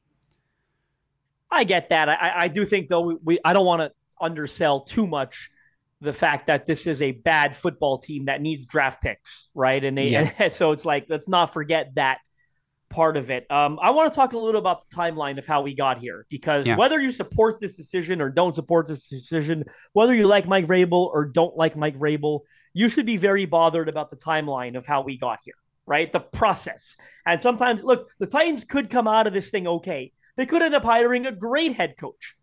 I 1.49 1.63
get 1.63 1.89
that. 1.89 2.09
I, 2.09 2.33
I 2.41 2.47
do 2.49 2.65
think 2.65 2.89
though 2.89 3.01
we, 3.01 3.17
we 3.23 3.39
I 3.45 3.53
don't 3.53 3.65
want 3.65 3.81
to 3.81 3.91
undersell 4.19 4.81
too 4.81 5.07
much 5.07 5.49
the 6.01 6.13
fact 6.13 6.47
that 6.47 6.65
this 6.65 6.85
is 6.85 7.01
a 7.01 7.11
bad 7.11 7.55
football 7.55 7.97
team 7.97 8.25
that 8.25 8.41
needs 8.41 8.65
draft 8.65 9.01
picks, 9.01 9.49
right? 9.55 9.83
And 9.83 9.97
they 9.97 10.07
Yeah. 10.07 10.31
and 10.37 10.51
so 10.51 10.71
it's 10.71 10.85
like 10.85 11.05
let's 11.09 11.27
not 11.27 11.53
forget 11.53 11.95
that 11.95 12.19
part 12.89 13.17
of 13.17 13.29
it. 13.29 13.49
Um, 13.51 13.79
I 13.81 13.91
want 13.91 14.11
to 14.11 14.15
talk 14.15 14.33
a 14.33 14.37
little 14.37 14.59
about 14.59 14.89
the 14.89 14.95
timeline 14.95 15.37
of 15.37 15.45
how 15.45 15.61
we 15.61 15.75
got 15.75 15.99
here 15.99 16.25
because 16.29 16.65
Yeah. 16.65 16.77
whether 16.77 16.99
you 16.99 17.11
support 17.11 17.59
this 17.59 17.75
decision 17.75 18.21
or 18.21 18.29
don't 18.29 18.53
support 18.53 18.87
this 18.87 19.07
decision, 19.07 19.65
whether 19.93 20.13
you 20.13 20.27
like 20.27 20.47
Mike 20.47 20.65
Vrabel 20.67 21.07
or 21.07 21.25
don't 21.25 21.55
like 21.57 21.75
Mike 21.75 21.97
Vrabel, 21.97 22.41
you 22.73 22.89
should 22.89 23.05
be 23.05 23.17
very 23.17 23.45
bothered 23.45 23.89
about 23.89 24.09
the 24.09 24.17
timeline 24.17 24.77
of 24.77 24.85
how 24.85 25.01
we 25.01 25.17
got 25.17 25.39
here, 25.43 25.55
right? 25.85 26.11
The 26.13 26.19
process. 26.19 26.95
And 27.25 27.41
sometimes, 27.41 27.83
look, 27.83 28.09
the 28.19 28.27
Titans 28.27 28.63
could 28.63 28.89
come 28.89 29.07
out 29.07 29.27
of 29.27 29.33
this 29.33 29.49
thing 29.49 29.67
okay. 29.67 30.13
They 30.37 30.45
could 30.45 30.61
end 30.61 30.75
up 30.75 30.83
hiring 30.83 31.25
a 31.25 31.31
great 31.31 31.73
head 31.75 31.95
coach. 31.99 32.35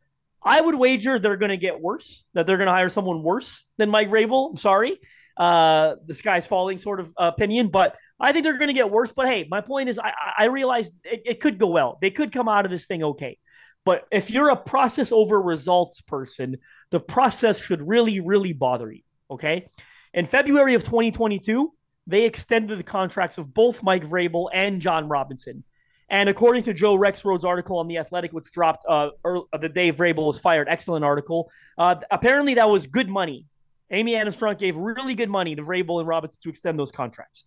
I 0.43 0.61
would 0.61 0.75
wager 0.75 1.19
they're 1.19 1.37
going 1.39 1.51
to 1.51 1.57
get 1.57 1.81
worse, 1.81 2.25
that 2.35 2.47
they're 2.47 2.59
going 2.59 2.67
to 2.67 2.73
hire 2.73 2.91
someone 2.91 3.23
worse 3.23 3.65
than 3.79 3.89
Mike 3.89 4.09
Vrabel. 4.11 4.51
I'm 4.51 4.57
sorry. 4.57 4.99
Uh, 5.37 5.97
the 6.07 6.15
sky's 6.15 6.47
falling 6.47 6.79
sort 6.79 7.01
of 7.01 7.13
opinion, 7.19 7.69
but 7.69 7.97
I 8.21 8.33
think 8.33 8.45
they're 8.45 8.59
going 8.59 8.69
to 8.69 8.75
get 8.75 8.91
worse. 8.91 9.13
But 9.13 9.27
hey, 9.27 9.47
my 9.51 9.61
point 9.61 9.89
is, 9.89 9.99
I, 9.99 10.13
I 10.39 10.45
realize 10.47 10.91
it, 11.05 11.23
it 11.27 11.41
could 11.41 11.59
go 11.59 11.69
well. 11.69 11.99
They 12.01 12.11
could 12.11 12.33
come 12.33 12.49
out 12.49 12.65
of 12.65 12.71
this 12.71 12.87
thing 12.87 13.03
okay. 13.03 13.39
But 13.85 14.07
if 14.11 14.31
you're 14.31 14.51
a 14.51 14.57
process 14.57 15.13
over 15.13 15.41
results 15.41 16.01
person, 16.01 16.59
the 16.91 17.01
process 17.01 17.61
should 17.61 17.87
really, 17.87 18.21
really 18.21 18.53
bother 18.53 18.91
you. 18.91 19.03
Okay. 19.31 19.69
In 20.13 20.25
February 20.25 20.75
of 20.75 20.85
2022, 20.85 21.73
they 22.07 22.25
extended 22.25 22.79
the 22.79 22.85
contracts 22.85 23.39
of 23.39 23.53
both 23.53 23.83
Mike 23.83 24.05
Vrabel 24.05 24.49
and 24.53 24.81
Jon 24.81 25.09
Robinson. 25.09 25.65
And 26.09 26.29
according 26.29 26.65
to 26.65 26.75
Joe 26.75 26.97
Rexrode's 26.97 27.45
article 27.45 27.79
on 27.79 27.89
The 27.89 27.99
Athletic, 27.99 28.33
which 28.33 28.51
dropped 28.53 28.85
uh, 28.89 29.09
early, 29.25 29.45
the 29.59 29.69
day 29.69 29.91
Vrabel 29.91 30.27
was 30.27 30.39
fired, 30.39 30.69
excellent 30.71 31.05
article, 31.05 31.51
uh, 31.79 31.97
apparently 32.11 32.55
that 32.55 32.69
was 32.69 32.87
good 32.87 33.09
money. 33.09 33.47
Amy 33.91 34.17
Adams 34.17 34.37
Strunk 34.37 34.59
gave 34.59 34.77
really 34.77 35.15
good 35.15 35.31
money 35.31 35.55
to 35.55 35.63
Vrabel 35.63 36.01
and 36.01 36.09
Robinson 36.09 36.39
to 36.43 36.49
extend 36.49 36.79
those 36.79 36.91
contracts. 36.91 37.45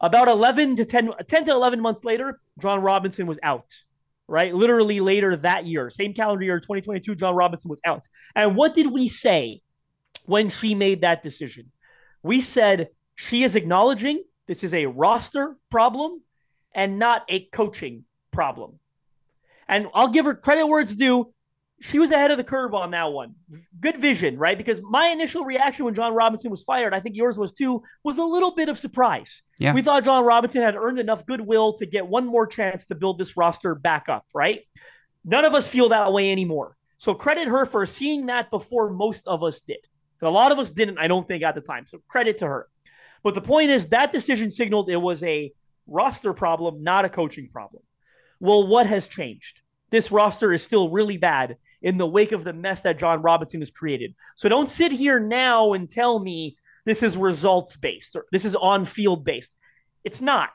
About 0.00 0.28
11 0.28 0.76
to 0.76 0.84
10, 0.84 1.10
10 1.26 1.44
to 1.46 1.50
11 1.52 1.80
months 1.80 2.04
later, 2.04 2.40
Jon 2.60 2.80
Robinson 2.80 3.26
was 3.26 3.38
out, 3.42 3.66
right? 4.28 4.54
Literally 4.54 5.00
later 5.00 5.36
that 5.36 5.66
year, 5.66 5.90
same 5.90 6.14
calendar 6.14 6.44
year, 6.44 6.58
2022, 6.58 7.14
Jon 7.14 7.34
Robinson 7.34 7.68
was 7.68 7.80
out. 7.84 8.04
And 8.34 8.56
what 8.56 8.74
did 8.74 8.92
we 8.92 9.08
say 9.08 9.60
when 10.26 10.50
she 10.50 10.74
made 10.74 11.00
that 11.02 11.22
decision? 11.22 11.70
We 12.22 12.40
said 12.40 12.88
she 13.14 13.44
is 13.44 13.56
acknowledging 13.56 14.22
this 14.46 14.64
is 14.64 14.74
a 14.74 14.86
roster 14.86 15.56
problem 15.70 16.22
and 16.74 16.98
not 16.98 17.22
a 17.28 17.46
coaching 17.46 18.04
problem. 18.30 18.78
And 19.68 19.86
I'll 19.94 20.08
give 20.08 20.26
her 20.26 20.34
credit 20.34 20.66
where 20.66 20.80
it's 20.80 20.94
due. 20.94 21.32
She 21.80 21.98
was 21.98 22.10
ahead 22.10 22.30
of 22.30 22.36
the 22.38 22.44
curve 22.44 22.72
on 22.72 22.92
that 22.92 23.12
one. 23.12 23.34
Good 23.80 23.96
vision, 23.96 24.38
right? 24.38 24.56
Because 24.56 24.80
my 24.82 25.08
initial 25.08 25.44
reaction 25.44 25.84
when 25.84 25.94
Jon 25.94 26.14
Robinson 26.14 26.50
was 26.50 26.62
fired, 26.62 26.94
I 26.94 27.00
think 27.00 27.16
yours 27.16 27.36
was 27.36 27.52
too, 27.52 27.82
was 28.02 28.16
a 28.16 28.24
little 28.24 28.54
bit 28.54 28.68
of 28.68 28.78
surprise. 28.78 29.42
Yeah. 29.58 29.74
We 29.74 29.82
thought 29.82 30.04
Jon 30.04 30.24
Robinson 30.24 30.62
had 30.62 30.76
earned 30.76 30.98
enough 30.98 31.26
goodwill 31.26 31.74
to 31.74 31.86
get 31.86 32.06
one 32.06 32.26
more 32.26 32.46
chance 32.46 32.86
to 32.86 32.94
build 32.94 33.18
this 33.18 33.36
roster 33.36 33.74
back 33.74 34.08
up, 34.08 34.24
right? 34.32 34.62
None 35.24 35.44
of 35.44 35.54
us 35.54 35.68
feel 35.68 35.90
that 35.90 36.12
way 36.12 36.30
anymore. 36.30 36.76
So 36.98 37.12
credit 37.12 37.48
her 37.48 37.66
for 37.66 37.84
seeing 37.86 38.26
that 38.26 38.50
before 38.50 38.90
most 38.90 39.26
of 39.26 39.42
us 39.42 39.60
did. 39.60 39.78
A 40.22 40.30
lot 40.30 40.52
of 40.52 40.58
us 40.58 40.72
didn't, 40.72 40.98
I 40.98 41.06
don't 41.06 41.28
think, 41.28 41.42
at 41.42 41.54
the 41.54 41.60
time. 41.60 41.84
So 41.84 41.98
credit 42.08 42.38
to 42.38 42.46
her. 42.46 42.68
But 43.22 43.34
the 43.34 43.42
point 43.42 43.70
is 43.70 43.88
that 43.88 44.10
decision 44.10 44.50
signaled 44.50 44.88
it 44.88 44.96
was 44.96 45.22
a 45.22 45.52
roster 45.86 46.32
problem, 46.32 46.82
not 46.82 47.04
a 47.04 47.10
coaching 47.10 47.50
problem. 47.52 47.82
Well, 48.40 48.66
what 48.66 48.86
has 48.86 49.06
changed? 49.06 49.60
This 49.94 50.10
roster 50.10 50.52
is 50.52 50.64
still 50.64 50.90
really 50.90 51.18
bad 51.18 51.56
in 51.80 51.98
the 51.98 52.06
wake 52.06 52.32
of 52.32 52.42
the 52.42 52.52
mess 52.52 52.82
that 52.82 52.98
Jon 52.98 53.22
Robinson 53.22 53.60
has 53.60 53.70
created. 53.70 54.12
So 54.34 54.48
don't 54.48 54.68
sit 54.68 54.90
here 54.90 55.20
now 55.20 55.72
and 55.72 55.88
tell 55.88 56.18
me 56.18 56.56
this 56.84 57.04
is 57.04 57.16
results 57.16 57.76
based 57.76 58.16
or 58.16 58.26
this 58.32 58.44
is 58.44 58.56
on 58.56 58.86
field 58.86 59.24
based. 59.24 59.54
It's 60.02 60.20
not 60.20 60.50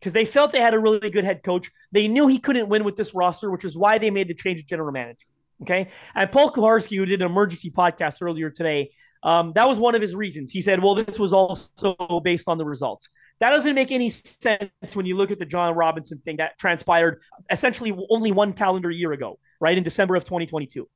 because 0.00 0.12
they 0.12 0.24
felt 0.24 0.50
they 0.50 0.60
had 0.60 0.74
a 0.74 0.78
really 0.80 1.08
good 1.08 1.22
head 1.22 1.44
coach. 1.44 1.70
They 1.92 2.08
knew 2.08 2.26
he 2.26 2.40
couldn't 2.40 2.68
win 2.68 2.82
with 2.82 2.96
this 2.96 3.14
roster, 3.14 3.48
which 3.48 3.64
is 3.64 3.76
why 3.76 3.98
they 3.98 4.10
made 4.10 4.26
the 4.26 4.34
change 4.34 4.58
of 4.58 4.66
general 4.66 4.90
manager. 4.90 5.28
Okay. 5.62 5.92
And 6.16 6.32
Paul 6.32 6.50
Kuharsky, 6.50 6.96
who 6.96 7.06
did 7.06 7.22
an 7.22 7.30
emergency 7.30 7.70
podcast 7.70 8.16
earlier 8.20 8.50
today, 8.50 8.90
um, 9.22 9.52
that 9.54 9.68
was 9.68 9.78
one 9.78 9.94
of 9.94 10.02
his 10.02 10.16
reasons. 10.16 10.50
He 10.50 10.62
said, 10.62 10.82
well, 10.82 10.96
this 10.96 11.16
was 11.16 11.32
also 11.32 11.94
based 12.24 12.48
on 12.48 12.58
the 12.58 12.64
results. 12.64 13.08
That 13.40 13.50
doesn't 13.50 13.74
make 13.74 13.90
any 13.90 14.10
sense 14.10 14.70
when 14.94 15.06
you 15.06 15.16
look 15.16 15.30
at 15.30 15.38
the 15.38 15.46
Jon 15.46 15.74
Robinson 15.74 16.18
thing 16.18 16.36
that 16.36 16.58
transpired 16.58 17.20
essentially 17.50 17.98
only 18.10 18.32
one 18.32 18.52
calendar 18.52 18.90
year 18.90 19.12
ago, 19.12 19.38
right? 19.60 19.76
In 19.76 19.82
December 19.82 20.14
of 20.14 20.24
2022. 20.24 20.86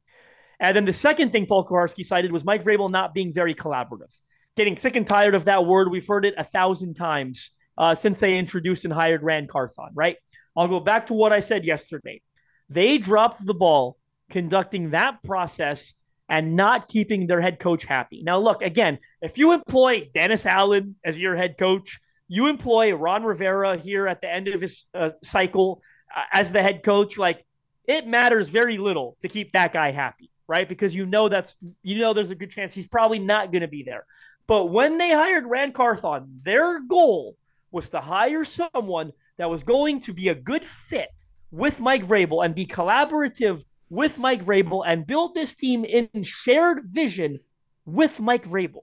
And 0.60 0.76
then 0.76 0.84
the 0.84 0.92
second 0.92 1.32
thing 1.32 1.46
Paul 1.46 1.66
Kuharsky 1.66 2.04
cited 2.04 2.32
was 2.32 2.44
Mike 2.44 2.62
Vrabel 2.62 2.90
not 2.90 3.14
being 3.14 3.32
very 3.32 3.54
collaborative. 3.54 4.14
Getting 4.56 4.76
sick 4.76 4.94
and 4.94 5.06
tired 5.06 5.34
of 5.34 5.46
that 5.46 5.66
word. 5.66 5.90
We've 5.90 6.06
heard 6.06 6.24
it 6.24 6.34
a 6.36 6.44
thousand 6.44 6.94
times 6.94 7.50
uh, 7.76 7.94
since 7.94 8.20
they 8.20 8.36
introduced 8.36 8.84
and 8.84 8.92
hired 8.92 9.22
Ran 9.22 9.46
Carthon, 9.46 9.90
right? 9.94 10.16
I'll 10.56 10.68
go 10.68 10.80
back 10.80 11.06
to 11.06 11.14
what 11.14 11.32
I 11.32 11.40
said 11.40 11.64
yesterday. 11.64 12.20
They 12.68 12.98
dropped 12.98 13.44
the 13.44 13.54
ball 13.54 13.96
conducting 14.30 14.90
that 14.90 15.22
process 15.22 15.92
and 16.28 16.56
not 16.56 16.88
keeping 16.88 17.26
their 17.26 17.40
head 17.40 17.58
coach 17.58 17.84
happy. 17.84 18.22
Now, 18.22 18.38
look, 18.38 18.62
again, 18.62 18.98
if 19.20 19.36
you 19.38 19.52
employ 19.52 20.08
Dennis 20.14 20.46
Allen 20.46 20.96
as 21.04 21.18
your 21.18 21.36
head 21.36 21.56
coach, 21.58 22.00
you 22.28 22.48
employ 22.48 22.92
Ron 22.94 23.24
Rivera 23.24 23.76
here 23.76 24.08
at 24.08 24.20
the 24.20 24.32
end 24.32 24.48
of 24.48 24.60
his 24.60 24.84
uh, 24.94 25.10
cycle 25.22 25.82
uh, 26.14 26.22
as 26.32 26.52
the 26.52 26.62
head 26.62 26.82
coach, 26.82 27.18
like 27.18 27.44
it 27.86 28.06
matters 28.06 28.48
very 28.48 28.78
little 28.78 29.16
to 29.20 29.28
keep 29.28 29.52
that 29.52 29.72
guy 29.72 29.92
happy, 29.92 30.30
right? 30.46 30.68
Because 30.68 30.94
you 30.94 31.06
know 31.06 31.28
that's 31.28 31.54
you 31.82 31.98
know 31.98 32.14
there's 32.14 32.30
a 32.30 32.34
good 32.34 32.50
chance 32.50 32.72
he's 32.72 32.86
probably 32.86 33.18
not 33.18 33.52
going 33.52 33.62
to 33.62 33.68
be 33.68 33.82
there. 33.82 34.04
But 34.46 34.66
when 34.66 34.98
they 34.98 35.10
hired 35.10 35.46
Ran 35.46 35.72
Carthon, 35.72 36.38
their 36.44 36.80
goal 36.80 37.36
was 37.70 37.90
to 37.90 38.00
hire 38.00 38.44
someone 38.44 39.12
that 39.36 39.50
was 39.50 39.62
going 39.62 40.00
to 40.00 40.12
be 40.12 40.28
a 40.28 40.34
good 40.34 40.64
fit 40.64 41.08
with 41.50 41.80
Mike 41.80 42.06
Vrabel 42.06 42.44
and 42.44 42.54
be 42.54 42.66
collaborative 42.66 43.64
with 43.90 44.18
Mike 44.18 44.44
Vrabel 44.44 44.82
and 44.86 45.06
build 45.06 45.34
this 45.34 45.54
team 45.54 45.84
in 45.84 46.08
shared 46.22 46.82
vision 46.84 47.40
with 47.86 48.20
Mike 48.20 48.46
Vrabel. 48.46 48.82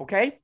Okay. 0.00 0.38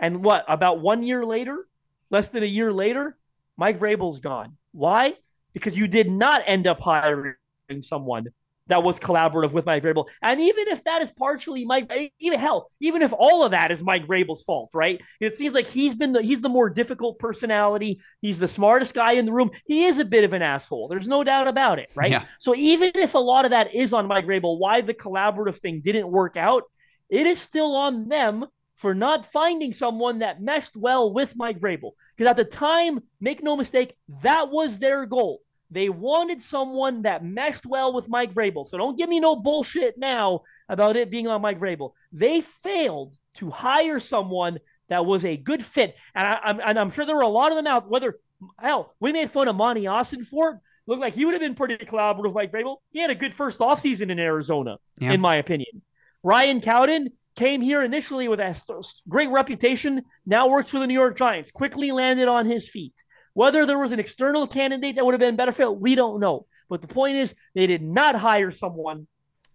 And 0.00 0.24
what, 0.24 0.44
about 0.48 0.80
one 0.80 1.02
year 1.02 1.24
later, 1.24 1.66
less 2.10 2.30
than 2.30 2.42
a 2.42 2.46
year 2.46 2.72
later, 2.72 3.16
Mike 3.56 3.78
Vrabel's 3.78 4.20
gone. 4.20 4.56
Why? 4.72 5.14
Because 5.52 5.78
you 5.78 5.86
did 5.86 6.10
not 6.10 6.42
end 6.46 6.66
up 6.66 6.80
hiring 6.80 7.34
someone 7.80 8.26
that 8.70 8.82
was 8.82 8.98
collaborative 8.98 9.52
with 9.52 9.66
Mike 9.66 9.82
Vrabel. 9.82 10.06
And 10.22 10.40
even 10.40 10.68
if 10.68 10.82
that 10.84 11.02
is 11.02 11.10
partially 11.12 11.64
Mike, 11.64 11.90
even 12.20 12.38
hell, 12.38 12.70
even 12.80 13.02
if 13.02 13.12
all 13.12 13.44
of 13.44 13.50
that 13.50 13.70
is 13.70 13.82
Mike 13.82 14.06
Vrabel's 14.06 14.42
fault, 14.44 14.70
right? 14.72 15.00
It 15.20 15.34
seems 15.34 15.54
like 15.54 15.66
he's 15.66 15.94
been 15.94 16.12
the 16.12 16.22
he's 16.22 16.40
the 16.40 16.48
more 16.48 16.70
difficult 16.70 17.18
personality. 17.18 18.00
He's 18.22 18.38
the 18.38 18.48
smartest 18.48 18.94
guy 18.94 19.12
in 19.12 19.26
the 19.26 19.32
room. 19.32 19.50
He 19.66 19.84
is 19.84 19.98
a 19.98 20.04
bit 20.04 20.24
of 20.24 20.32
an 20.32 20.42
asshole. 20.42 20.88
There's 20.88 21.08
no 21.08 21.22
doubt 21.24 21.48
about 21.48 21.78
it, 21.78 21.90
right? 21.94 22.10
Yeah. 22.10 22.24
So 22.38 22.54
even 22.54 22.92
if 22.94 23.14
a 23.14 23.18
lot 23.18 23.44
of 23.44 23.50
that 23.50 23.74
is 23.74 23.92
on 23.92 24.06
Mike 24.06 24.24
Vrabel, 24.24 24.58
why 24.58 24.80
the 24.80 24.94
collaborative 24.94 25.58
thing 25.58 25.80
didn't 25.80 26.08
work 26.08 26.36
out, 26.36 26.62
it 27.10 27.26
is 27.26 27.40
still 27.40 27.74
on 27.74 28.08
them 28.08 28.46
for 28.80 28.94
not 28.94 29.30
finding 29.30 29.74
someone 29.74 30.20
that 30.20 30.40
meshed 30.40 30.74
well 30.74 31.12
with 31.12 31.36
Mike 31.36 31.60
Vrabel. 31.60 31.90
Because 32.16 32.30
at 32.30 32.38
the 32.38 32.46
time, 32.46 33.00
make 33.20 33.42
no 33.42 33.54
mistake, 33.54 33.94
that 34.22 34.48
was 34.50 34.78
their 34.78 35.04
goal. 35.04 35.42
They 35.70 35.90
wanted 35.90 36.40
someone 36.40 37.02
that 37.02 37.22
meshed 37.22 37.66
well 37.66 37.92
with 37.92 38.08
Mike 38.08 38.32
Vrabel. 38.32 38.64
So 38.64 38.78
don't 38.78 38.96
give 38.96 39.10
me 39.10 39.20
no 39.20 39.36
bullshit 39.36 39.98
now 39.98 40.44
about 40.66 40.96
it 40.96 41.10
being 41.10 41.28
on 41.28 41.42
Mike 41.42 41.60
Vrabel. 41.60 41.92
They 42.10 42.40
failed 42.40 43.14
to 43.34 43.50
hire 43.50 44.00
someone 44.00 44.60
that 44.88 45.04
was 45.04 45.26
a 45.26 45.36
good 45.36 45.62
fit. 45.62 45.94
And, 46.14 46.26
I, 46.26 46.40
am 46.44 46.60
and 46.64 46.78
I'm 46.78 46.90
sure 46.90 47.04
there 47.04 47.14
were 47.14 47.20
a 47.20 47.28
lot 47.28 47.52
of 47.52 47.56
them 47.56 47.66
out, 47.66 47.90
whether, 47.90 48.18
hell, 48.58 48.94
we 48.98 49.12
made 49.12 49.30
fun 49.30 49.46
of 49.46 49.56
Monti 49.56 49.82
Ossenfort 49.82 50.26
for 50.26 50.50
it. 50.52 50.56
Looked 50.86 51.02
like 51.02 51.12
he 51.12 51.26
would 51.26 51.34
have 51.34 51.42
been 51.42 51.54
pretty 51.54 51.76
collaborative 51.76 52.22
with 52.22 52.34
Mike 52.34 52.50
Vrabel. 52.50 52.78
He 52.92 53.00
had 53.00 53.10
a 53.10 53.14
good 53.14 53.34
first 53.34 53.60
offseason 53.60 54.10
in 54.10 54.18
Arizona, 54.18 54.78
Yeah. 54.98 55.12
in 55.12 55.20
my 55.20 55.36
opinion. 55.36 55.82
Ryan 56.22 56.62
Cowden 56.62 57.10
came 57.40 57.62
here 57.62 57.82
initially 57.82 58.28
with 58.28 58.38
a 58.38 58.84
great 59.08 59.30
reputation, 59.30 60.02
now 60.26 60.46
works 60.46 60.68
for 60.68 60.78
the 60.78 60.86
New 60.86 60.94
York 60.94 61.16
Giants, 61.16 61.50
quickly 61.50 61.90
landed 61.90 62.28
on 62.28 62.44
his 62.44 62.68
feet. 62.68 62.92
Whether 63.32 63.64
there 63.64 63.78
was 63.78 63.92
an 63.92 63.98
external 63.98 64.46
candidate 64.46 64.96
that 64.96 65.06
would 65.06 65.14
have 65.14 65.20
been 65.20 65.36
better 65.36 65.52
fit, 65.52 65.74
we 65.74 65.94
don't 65.94 66.20
know. 66.20 66.46
But 66.68 66.82
the 66.82 66.88
point 66.88 67.16
is, 67.16 67.34
they 67.54 67.66
did 67.66 67.80
not 67.80 68.14
hire 68.14 68.50
someone 68.50 69.06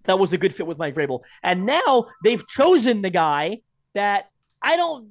that 0.05 0.17
was 0.17 0.33
a 0.33 0.37
good 0.39 0.55
fit 0.55 0.65
with 0.65 0.79
Mike 0.79 0.95
Vrabel. 0.95 1.19
And 1.43 1.67
now 1.67 2.07
they've 2.23 2.45
chosen 2.47 3.03
the 3.03 3.11
guy 3.11 3.59
that 3.93 4.29
I 4.63 4.77
don't, 4.77 5.07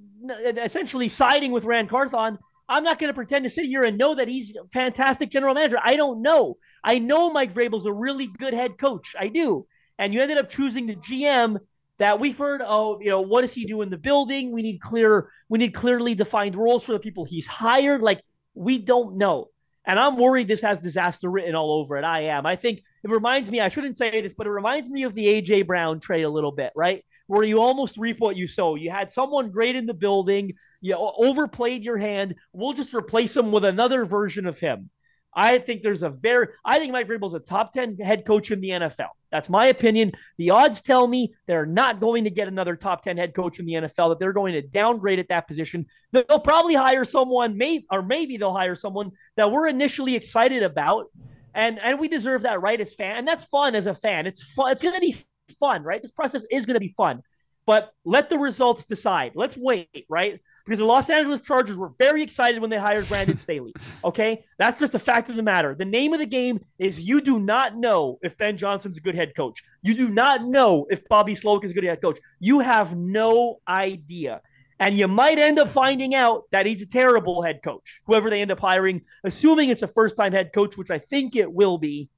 essentially 0.60 1.08
siding 1.08 1.52
with 1.52 1.62
Ran 1.62 1.86
Carthon. 1.86 2.38
I'm 2.68 2.82
not 2.82 2.98
going 2.98 3.10
to 3.10 3.14
pretend 3.14 3.44
to 3.44 3.50
sit 3.50 3.66
here 3.66 3.84
and 3.84 3.96
know 3.96 4.16
that 4.16 4.26
he's 4.26 4.52
a 4.56 4.66
fantastic 4.72 5.30
general 5.30 5.54
manager. 5.54 5.78
I 5.80 5.94
don't 5.94 6.22
know. 6.22 6.56
I 6.82 6.98
know 6.98 7.30
Mike 7.30 7.54
Vrabel's 7.54 7.86
a 7.86 7.92
really 7.92 8.28
good 8.36 8.54
head 8.54 8.78
coach. 8.78 9.14
I 9.16 9.28
do. 9.28 9.66
And 9.96 10.12
you 10.12 10.20
ended 10.20 10.38
up 10.38 10.48
choosing 10.48 10.86
the 10.86 10.96
GM 10.96 11.58
that 11.98 12.18
we've 12.18 12.36
heard, 12.36 12.60
oh, 12.64 13.00
you 13.00 13.10
know, 13.10 13.20
what 13.20 13.42
does 13.42 13.54
he 13.54 13.64
do 13.64 13.82
in 13.82 13.90
the 13.90 13.98
building? 13.98 14.52
We 14.52 14.62
need 14.62 14.80
clear, 14.80 15.30
we 15.48 15.58
need 15.58 15.74
clearly 15.74 16.14
defined 16.14 16.56
roles 16.56 16.84
for 16.84 16.92
the 16.92 16.98
people 16.98 17.24
he's 17.24 17.46
hired. 17.46 18.02
Like, 18.02 18.20
we 18.54 18.78
don't 18.78 19.16
know. 19.16 19.48
And 19.86 19.98
I'm 19.98 20.16
worried 20.16 20.48
this 20.48 20.62
has 20.62 20.78
disaster 20.78 21.30
written 21.30 21.54
all 21.54 21.72
over 21.72 21.96
it. 21.96 22.04
I 22.04 22.22
am. 22.24 22.46
I 22.46 22.56
think 22.56 22.80
it 23.02 23.10
reminds 23.10 23.50
me, 23.50 23.60
I 23.60 23.68
shouldn't 23.68 23.96
say 23.96 24.22
this, 24.22 24.34
but 24.34 24.46
it 24.46 24.50
reminds 24.50 24.88
me 24.88 25.02
of 25.02 25.14
the 25.14 25.26
AJ 25.26 25.66
Brown 25.66 26.00
trade 26.00 26.22
a 26.22 26.30
little 26.30 26.52
bit, 26.52 26.72
right? 26.74 27.04
Where 27.26 27.42
you 27.42 27.60
almost 27.60 27.98
reap 27.98 28.18
what 28.18 28.36
you 28.36 28.46
sow. 28.46 28.76
You 28.76 28.90
had 28.90 29.10
someone 29.10 29.50
great 29.50 29.76
in 29.76 29.86
the 29.86 29.94
building, 29.94 30.54
you 30.80 30.96
overplayed 30.96 31.84
your 31.84 31.98
hand. 31.98 32.34
We'll 32.52 32.72
just 32.72 32.94
replace 32.94 33.36
him 33.36 33.52
with 33.52 33.64
another 33.64 34.04
version 34.04 34.46
of 34.46 34.58
him. 34.58 34.90
I 35.34 35.58
think 35.58 35.82
there's 35.82 36.02
a 36.02 36.10
very, 36.10 36.48
I 36.64 36.78
think 36.78 36.92
Mike 36.92 37.08
Vrabel's 37.08 37.34
a 37.34 37.40
top 37.40 37.72
10 37.72 37.98
head 37.98 38.24
coach 38.24 38.50
in 38.50 38.60
the 38.60 38.70
NFL. 38.70 39.08
That's 39.30 39.50
my 39.50 39.66
opinion. 39.66 40.12
The 40.38 40.50
odds 40.50 40.80
tell 40.80 41.06
me 41.06 41.34
they're 41.46 41.66
not 41.66 42.00
going 42.00 42.24
to 42.24 42.30
get 42.30 42.46
another 42.46 42.76
top 42.76 43.02
10 43.02 43.16
head 43.16 43.34
coach 43.34 43.58
in 43.58 43.66
the 43.66 43.72
NFL, 43.72 44.10
that 44.10 44.18
they're 44.20 44.32
going 44.32 44.52
to 44.52 44.62
downgrade 44.62 45.18
at 45.18 45.28
that 45.28 45.48
position. 45.48 45.86
They'll 46.12 46.38
probably 46.38 46.74
hire 46.74 47.04
someone, 47.04 47.58
maybe, 47.58 47.84
or 47.90 48.02
maybe 48.02 48.36
they'll 48.36 48.54
hire 48.54 48.76
someone 48.76 49.10
that 49.36 49.50
we're 49.50 49.66
initially 49.66 50.14
excited 50.14 50.62
about. 50.62 51.06
And, 51.52 51.78
and 51.80 51.98
we 51.98 52.08
deserve 52.08 52.42
that 52.42 52.60
right 52.60 52.80
as 52.80 52.94
fan. 52.94 53.16
And 53.16 53.26
that's 53.26 53.44
fun 53.44 53.74
as 53.74 53.86
a 53.86 53.94
fan. 53.94 54.26
It's 54.26 54.42
fun. 54.54 54.70
It's 54.70 54.82
going 54.82 54.94
to 54.94 55.00
be 55.00 55.16
fun, 55.58 55.82
right? 55.82 56.00
This 56.00 56.10
process 56.10 56.44
is 56.50 56.66
going 56.66 56.74
to 56.74 56.80
be 56.80 56.94
fun. 56.96 57.22
But 57.66 57.92
let 58.04 58.28
the 58.28 58.38
results 58.38 58.84
decide. 58.84 59.32
Let's 59.34 59.56
wait, 59.56 60.06
right? 60.08 60.40
Because 60.64 60.78
the 60.78 60.84
Los 60.86 61.10
Angeles 61.10 61.42
Chargers 61.42 61.76
were 61.76 61.90
very 61.98 62.22
excited 62.22 62.60
when 62.60 62.70
they 62.70 62.78
hired 62.78 63.06
Brandon 63.06 63.36
Staley. 63.36 63.74
Okay, 64.02 64.44
that's 64.58 64.78
just 64.78 64.94
a 64.94 64.98
fact 64.98 65.28
of 65.28 65.36
the 65.36 65.42
matter. 65.42 65.74
The 65.74 65.84
name 65.84 66.12
of 66.14 66.20
the 66.20 66.26
game 66.26 66.60
is 66.78 67.00
you 67.00 67.20
do 67.20 67.38
not 67.38 67.76
know 67.76 68.18
if 68.22 68.38
Ben 68.38 68.56
Johnson's 68.56 68.96
a 68.96 69.00
good 69.00 69.14
head 69.14 69.34
coach. 69.36 69.62
You 69.82 69.94
do 69.94 70.08
not 70.08 70.44
know 70.44 70.86
if 70.88 71.06
Bobby 71.08 71.34
Slowik 71.34 71.64
is 71.64 71.72
a 71.72 71.74
good 71.74 71.84
head 71.84 72.00
coach. 72.00 72.18
You 72.40 72.60
have 72.60 72.96
no 72.96 73.60
idea. 73.68 74.40
And 74.80 74.96
you 74.96 75.06
might 75.06 75.38
end 75.38 75.58
up 75.58 75.68
finding 75.68 76.14
out 76.14 76.44
that 76.50 76.66
he's 76.66 76.82
a 76.82 76.86
terrible 76.86 77.42
head 77.42 77.60
coach, 77.62 78.00
whoever 78.06 78.28
they 78.28 78.40
end 78.40 78.50
up 78.50 78.58
hiring, 78.58 79.02
assuming 79.22 79.68
it's 79.68 79.82
a 79.82 79.88
first 79.88 80.16
time 80.16 80.32
head 80.32 80.52
coach, 80.52 80.76
which 80.76 80.90
I 80.90 80.98
think 80.98 81.36
it 81.36 81.52
will 81.52 81.78
be. 81.78 82.08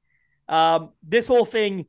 Um, 0.48 0.90
this 1.02 1.28
whole 1.28 1.44
thing, 1.44 1.86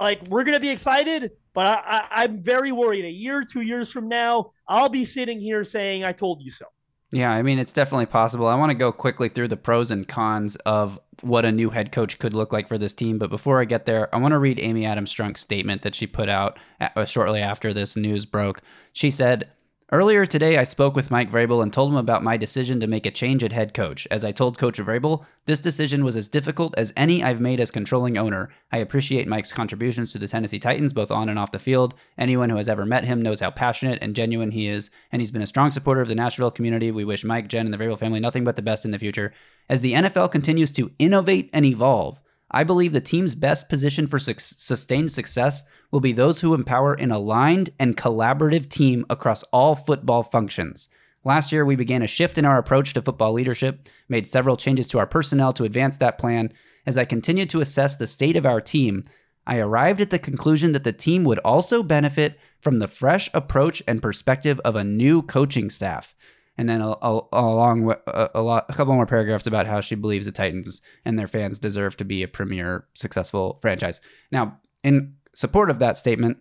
like, 0.00 0.22
we're 0.28 0.44
to 0.44 0.60
be 0.60 0.70
excited, 0.70 1.32
but 1.52 1.66
I, 1.66 1.74
I, 1.74 2.08
I'm 2.22 2.42
very 2.42 2.72
worried. 2.72 3.04
A 3.04 3.10
year, 3.10 3.44
two 3.44 3.60
years 3.60 3.90
from 3.92 4.08
now, 4.08 4.52
I'll 4.68 4.88
be 4.88 5.04
sitting 5.04 5.40
here 5.40 5.62
saying, 5.64 6.04
I 6.04 6.12
told 6.12 6.42
you 6.42 6.50
so. 6.50 6.66
Yeah, 7.12 7.32
I 7.32 7.42
mean, 7.42 7.58
it's 7.58 7.72
definitely 7.72 8.06
possible. 8.06 8.46
I 8.46 8.54
want 8.54 8.70
to 8.70 8.78
go 8.78 8.92
quickly 8.92 9.28
through 9.28 9.48
the 9.48 9.56
pros 9.56 9.90
and 9.90 10.06
cons 10.06 10.54
of 10.64 11.00
what 11.22 11.44
a 11.44 11.50
new 11.50 11.68
head 11.70 11.90
coach 11.90 12.20
could 12.20 12.34
look 12.34 12.52
like 12.52 12.68
for 12.68 12.78
this 12.78 12.92
team. 12.92 13.18
But 13.18 13.30
before 13.30 13.60
I 13.60 13.64
get 13.64 13.84
there, 13.84 14.14
I 14.14 14.18
want 14.18 14.32
to 14.32 14.38
read 14.38 14.60
Amy 14.60 14.86
Adams 14.86 15.12
Strunk's 15.12 15.40
statement 15.40 15.82
that 15.82 15.96
she 15.96 16.06
put 16.06 16.28
out 16.28 16.58
uh, 16.80 17.04
shortly 17.04 17.40
after 17.40 17.74
this 17.74 17.96
news 17.96 18.26
broke. 18.26 18.62
She 18.92 19.10
said, 19.10 19.50
Earlier 19.92 20.24
today, 20.24 20.56
I 20.56 20.62
spoke 20.62 20.94
with 20.94 21.10
Mike 21.10 21.32
Vrabel 21.32 21.64
and 21.64 21.72
told 21.72 21.90
him 21.90 21.96
about 21.96 22.22
my 22.22 22.36
decision 22.36 22.78
to 22.78 22.86
make 22.86 23.06
a 23.06 23.10
change 23.10 23.42
at 23.42 23.50
head 23.50 23.74
coach. 23.74 24.06
As 24.08 24.24
I 24.24 24.30
told 24.30 24.56
Coach 24.56 24.78
Vrabel, 24.78 25.24
this 25.46 25.58
decision 25.58 26.04
was 26.04 26.14
as 26.14 26.28
difficult 26.28 26.78
as 26.78 26.92
any 26.96 27.24
I've 27.24 27.40
made 27.40 27.58
as 27.58 27.72
controlling 27.72 28.16
owner. 28.16 28.50
I 28.70 28.76
appreciate 28.78 29.26
Mike's 29.26 29.52
contributions 29.52 30.12
to 30.12 30.18
the 30.20 30.28
Tennessee 30.28 30.60
Titans, 30.60 30.92
both 30.92 31.10
on 31.10 31.28
and 31.28 31.40
off 31.40 31.50
the 31.50 31.58
field. 31.58 31.94
Anyone 32.16 32.50
who 32.50 32.56
has 32.56 32.68
ever 32.68 32.86
met 32.86 33.02
him 33.02 33.20
knows 33.20 33.40
how 33.40 33.50
passionate 33.50 33.98
and 34.00 34.14
genuine 34.14 34.52
he 34.52 34.68
is, 34.68 34.90
and 35.10 35.20
he's 35.20 35.32
been 35.32 35.42
a 35.42 35.46
strong 35.46 35.72
supporter 35.72 36.00
of 36.00 36.06
the 36.06 36.14
Nashville 36.14 36.52
community. 36.52 36.92
We 36.92 37.04
wish 37.04 37.24
Mike, 37.24 37.48
Jen, 37.48 37.66
and 37.66 37.74
the 37.74 37.78
Vrabel 37.78 37.98
family 37.98 38.20
nothing 38.20 38.44
but 38.44 38.54
the 38.54 38.62
best 38.62 38.84
in 38.84 38.92
the 38.92 38.98
future. 39.00 39.32
As 39.68 39.80
the 39.80 39.94
NFL 39.94 40.30
continues 40.30 40.70
to 40.70 40.92
innovate 41.00 41.50
and 41.52 41.64
evolve, 41.64 42.20
I 42.50 42.64
believe 42.64 42.92
the 42.92 43.00
team's 43.00 43.34
best 43.34 43.68
position 43.68 44.06
for 44.06 44.18
su- 44.18 44.34
sustained 44.38 45.12
success 45.12 45.64
will 45.90 46.00
be 46.00 46.12
those 46.12 46.40
who 46.40 46.54
empower 46.54 46.94
an 46.94 47.12
aligned 47.12 47.70
and 47.78 47.96
collaborative 47.96 48.68
team 48.68 49.06
across 49.08 49.42
all 49.44 49.76
football 49.76 50.22
functions. 50.22 50.88
Last 51.24 51.52
year, 51.52 51.64
we 51.64 51.76
began 51.76 52.02
a 52.02 52.08
shift 52.08 52.38
in 52.38 52.44
our 52.44 52.58
approach 52.58 52.94
to 52.94 53.02
football 53.02 53.32
leadership, 53.32 53.88
made 54.08 54.26
several 54.26 54.56
changes 54.56 54.86
to 54.88 54.98
our 54.98 55.06
personnel 55.06 55.52
to 55.52 55.64
advance 55.64 55.98
that 55.98 56.18
plan. 56.18 56.52
As 56.86 56.98
I 56.98 57.04
continued 57.04 57.50
to 57.50 57.60
assess 57.60 57.96
the 57.96 58.06
state 58.06 58.36
of 58.36 58.46
our 58.46 58.60
team, 58.60 59.04
I 59.46 59.58
arrived 59.58 60.00
at 60.00 60.10
the 60.10 60.18
conclusion 60.18 60.72
that 60.72 60.84
the 60.84 60.92
team 60.92 61.24
would 61.24 61.38
also 61.40 61.82
benefit 61.82 62.38
from 62.60 62.78
the 62.78 62.88
fresh 62.88 63.30
approach 63.34 63.82
and 63.86 64.02
perspective 64.02 64.60
of 64.64 64.76
a 64.76 64.84
new 64.84 65.22
coaching 65.22 65.70
staff 65.70 66.14
and 66.60 66.68
then 66.68 66.82
a, 66.82 66.90
a, 66.90 67.20
along 67.32 67.90
a, 68.06 68.28
a, 68.34 68.42
lot, 68.42 68.66
a 68.68 68.74
couple 68.74 68.92
more 68.92 69.06
paragraphs 69.06 69.46
about 69.46 69.66
how 69.66 69.80
she 69.80 69.94
believes 69.94 70.26
the 70.26 70.32
Titans 70.32 70.82
and 71.06 71.18
their 71.18 71.26
fans 71.26 71.58
deserve 71.58 71.96
to 71.96 72.04
be 72.04 72.22
a 72.22 72.28
premier, 72.28 72.84
successful 72.92 73.58
franchise. 73.62 73.98
Now, 74.30 74.58
in 74.84 75.14
support 75.34 75.70
of 75.70 75.78
that 75.78 75.96
statement, 75.96 76.36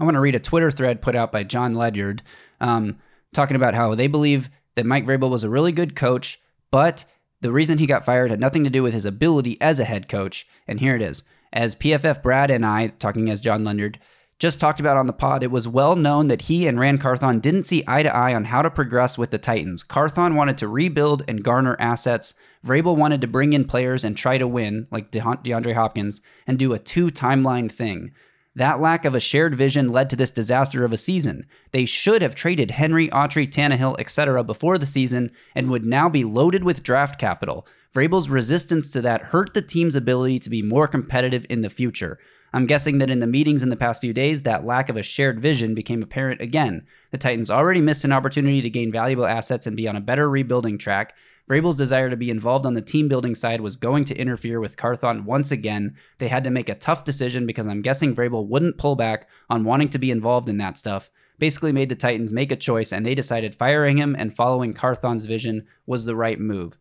I 0.00 0.04
want 0.04 0.14
to 0.14 0.20
read 0.20 0.34
a 0.34 0.40
Twitter 0.40 0.70
thread 0.70 1.02
put 1.02 1.14
out 1.14 1.30
by 1.30 1.44
Jon 1.44 1.74
Ledyard, 1.74 2.22
um, 2.62 2.98
talking 3.34 3.54
about 3.54 3.74
how 3.74 3.94
they 3.94 4.06
believe 4.06 4.48
that 4.76 4.86
Mike 4.86 5.04
Vrabel 5.04 5.28
was 5.28 5.44
a 5.44 5.50
really 5.50 5.72
good 5.72 5.94
coach, 5.94 6.40
but 6.70 7.04
the 7.42 7.52
reason 7.52 7.76
he 7.76 7.84
got 7.84 8.06
fired 8.06 8.30
had 8.30 8.40
nothing 8.40 8.64
to 8.64 8.70
do 8.70 8.82
with 8.82 8.94
his 8.94 9.04
ability 9.04 9.60
as 9.60 9.78
a 9.78 9.84
head 9.84 10.08
coach. 10.08 10.46
And 10.66 10.80
here 10.80 10.96
it 10.96 11.02
is. 11.02 11.22
As 11.52 11.74
PFF 11.74 12.22
Brad 12.22 12.50
and 12.50 12.64
I, 12.64 12.86
talking 12.86 13.28
as 13.28 13.42
Jon 13.42 13.62
Ledyard, 13.62 14.00
just 14.38 14.60
talked 14.60 14.80
about 14.80 14.96
on 14.96 15.06
the 15.06 15.12
pod, 15.12 15.42
it 15.42 15.50
was 15.50 15.68
well 15.68 15.96
known 15.96 16.28
that 16.28 16.42
he 16.42 16.66
and 16.66 16.78
Ran 16.78 16.98
Carthon 16.98 17.38
didn't 17.38 17.64
see 17.64 17.84
eye 17.86 18.02
to 18.02 18.14
eye 18.14 18.34
on 18.34 18.44
how 18.44 18.62
to 18.62 18.70
progress 18.70 19.16
with 19.16 19.30
the 19.30 19.38
Titans. 19.38 19.82
Carthon 19.82 20.34
wanted 20.34 20.58
to 20.58 20.68
rebuild 20.68 21.22
and 21.28 21.44
garner 21.44 21.76
assets. 21.78 22.34
Vrabel 22.66 22.96
wanted 22.96 23.20
to 23.20 23.26
bring 23.26 23.52
in 23.52 23.64
players 23.64 24.04
and 24.04 24.16
try 24.16 24.38
to 24.38 24.48
win, 24.48 24.88
like 24.90 25.10
De- 25.10 25.20
DeAndre 25.20 25.74
Hopkins, 25.74 26.20
and 26.46 26.58
do 26.58 26.72
a 26.72 26.78
two 26.78 27.08
timeline 27.08 27.70
thing. 27.70 28.12
That 28.56 28.80
lack 28.80 29.04
of 29.04 29.14
a 29.14 29.20
shared 29.20 29.54
vision 29.54 29.88
led 29.88 30.10
to 30.10 30.16
this 30.16 30.30
disaster 30.30 30.84
of 30.84 30.92
a 30.92 30.96
season. 30.96 31.46
They 31.72 31.84
should 31.84 32.22
have 32.22 32.36
traded 32.36 32.72
Henry, 32.72 33.08
Autry, 33.08 33.48
Tannehill, 33.48 33.98
etc. 33.98 34.44
before 34.44 34.78
the 34.78 34.86
season 34.86 35.32
and 35.54 35.70
would 35.70 35.84
now 35.84 36.08
be 36.08 36.22
loaded 36.22 36.62
with 36.62 36.84
draft 36.84 37.18
capital. 37.18 37.66
Vrabel's 37.92 38.28
resistance 38.28 38.90
to 38.90 39.00
that 39.02 39.22
hurt 39.22 39.54
the 39.54 39.62
team's 39.62 39.94
ability 39.96 40.38
to 40.40 40.50
be 40.50 40.62
more 40.62 40.86
competitive 40.86 41.46
in 41.48 41.62
the 41.62 41.70
future. 41.70 42.18
I'm 42.54 42.66
guessing 42.66 42.98
that 42.98 43.10
in 43.10 43.18
the 43.18 43.26
meetings 43.26 43.64
in 43.64 43.68
the 43.68 43.76
past 43.76 44.00
few 44.00 44.12
days, 44.12 44.42
that 44.42 44.64
lack 44.64 44.88
of 44.88 44.96
a 44.96 45.02
shared 45.02 45.40
vision 45.40 45.74
became 45.74 46.04
apparent 46.04 46.40
again. 46.40 46.86
The 47.10 47.18
Titans 47.18 47.50
already 47.50 47.80
missed 47.80 48.04
an 48.04 48.12
opportunity 48.12 48.62
to 48.62 48.70
gain 48.70 48.92
valuable 48.92 49.26
assets 49.26 49.66
and 49.66 49.76
be 49.76 49.88
on 49.88 49.96
a 49.96 50.00
better 50.00 50.30
rebuilding 50.30 50.78
track. 50.78 51.16
Vrabel's 51.50 51.74
desire 51.74 52.08
to 52.08 52.16
be 52.16 52.30
involved 52.30 52.64
on 52.64 52.74
the 52.74 52.80
team 52.80 53.08
building 53.08 53.34
side 53.34 53.60
was 53.60 53.74
going 53.74 54.04
to 54.04 54.16
interfere 54.16 54.60
with 54.60 54.76
Carthon 54.76 55.24
once 55.24 55.50
again. 55.50 55.96
They 56.18 56.28
had 56.28 56.44
to 56.44 56.50
make 56.50 56.68
a 56.68 56.76
tough 56.76 57.02
decision 57.02 57.44
because 57.44 57.66
I'm 57.66 57.82
guessing 57.82 58.14
Vrabel 58.14 58.46
wouldn't 58.46 58.78
pull 58.78 58.94
back 58.94 59.28
on 59.50 59.64
wanting 59.64 59.88
to 59.88 59.98
be 59.98 60.12
involved 60.12 60.48
in 60.48 60.58
that 60.58 60.78
stuff. 60.78 61.10
Basically, 61.40 61.72
made 61.72 61.88
the 61.88 61.96
Titans 61.96 62.32
make 62.32 62.52
a 62.52 62.56
choice, 62.56 62.92
and 62.92 63.04
they 63.04 63.16
decided 63.16 63.56
firing 63.56 63.98
him 63.98 64.14
and 64.16 64.32
following 64.32 64.74
Carthon's 64.74 65.24
vision 65.24 65.66
was 65.86 66.04
the 66.04 66.14
right 66.14 66.38
move. 66.38 66.78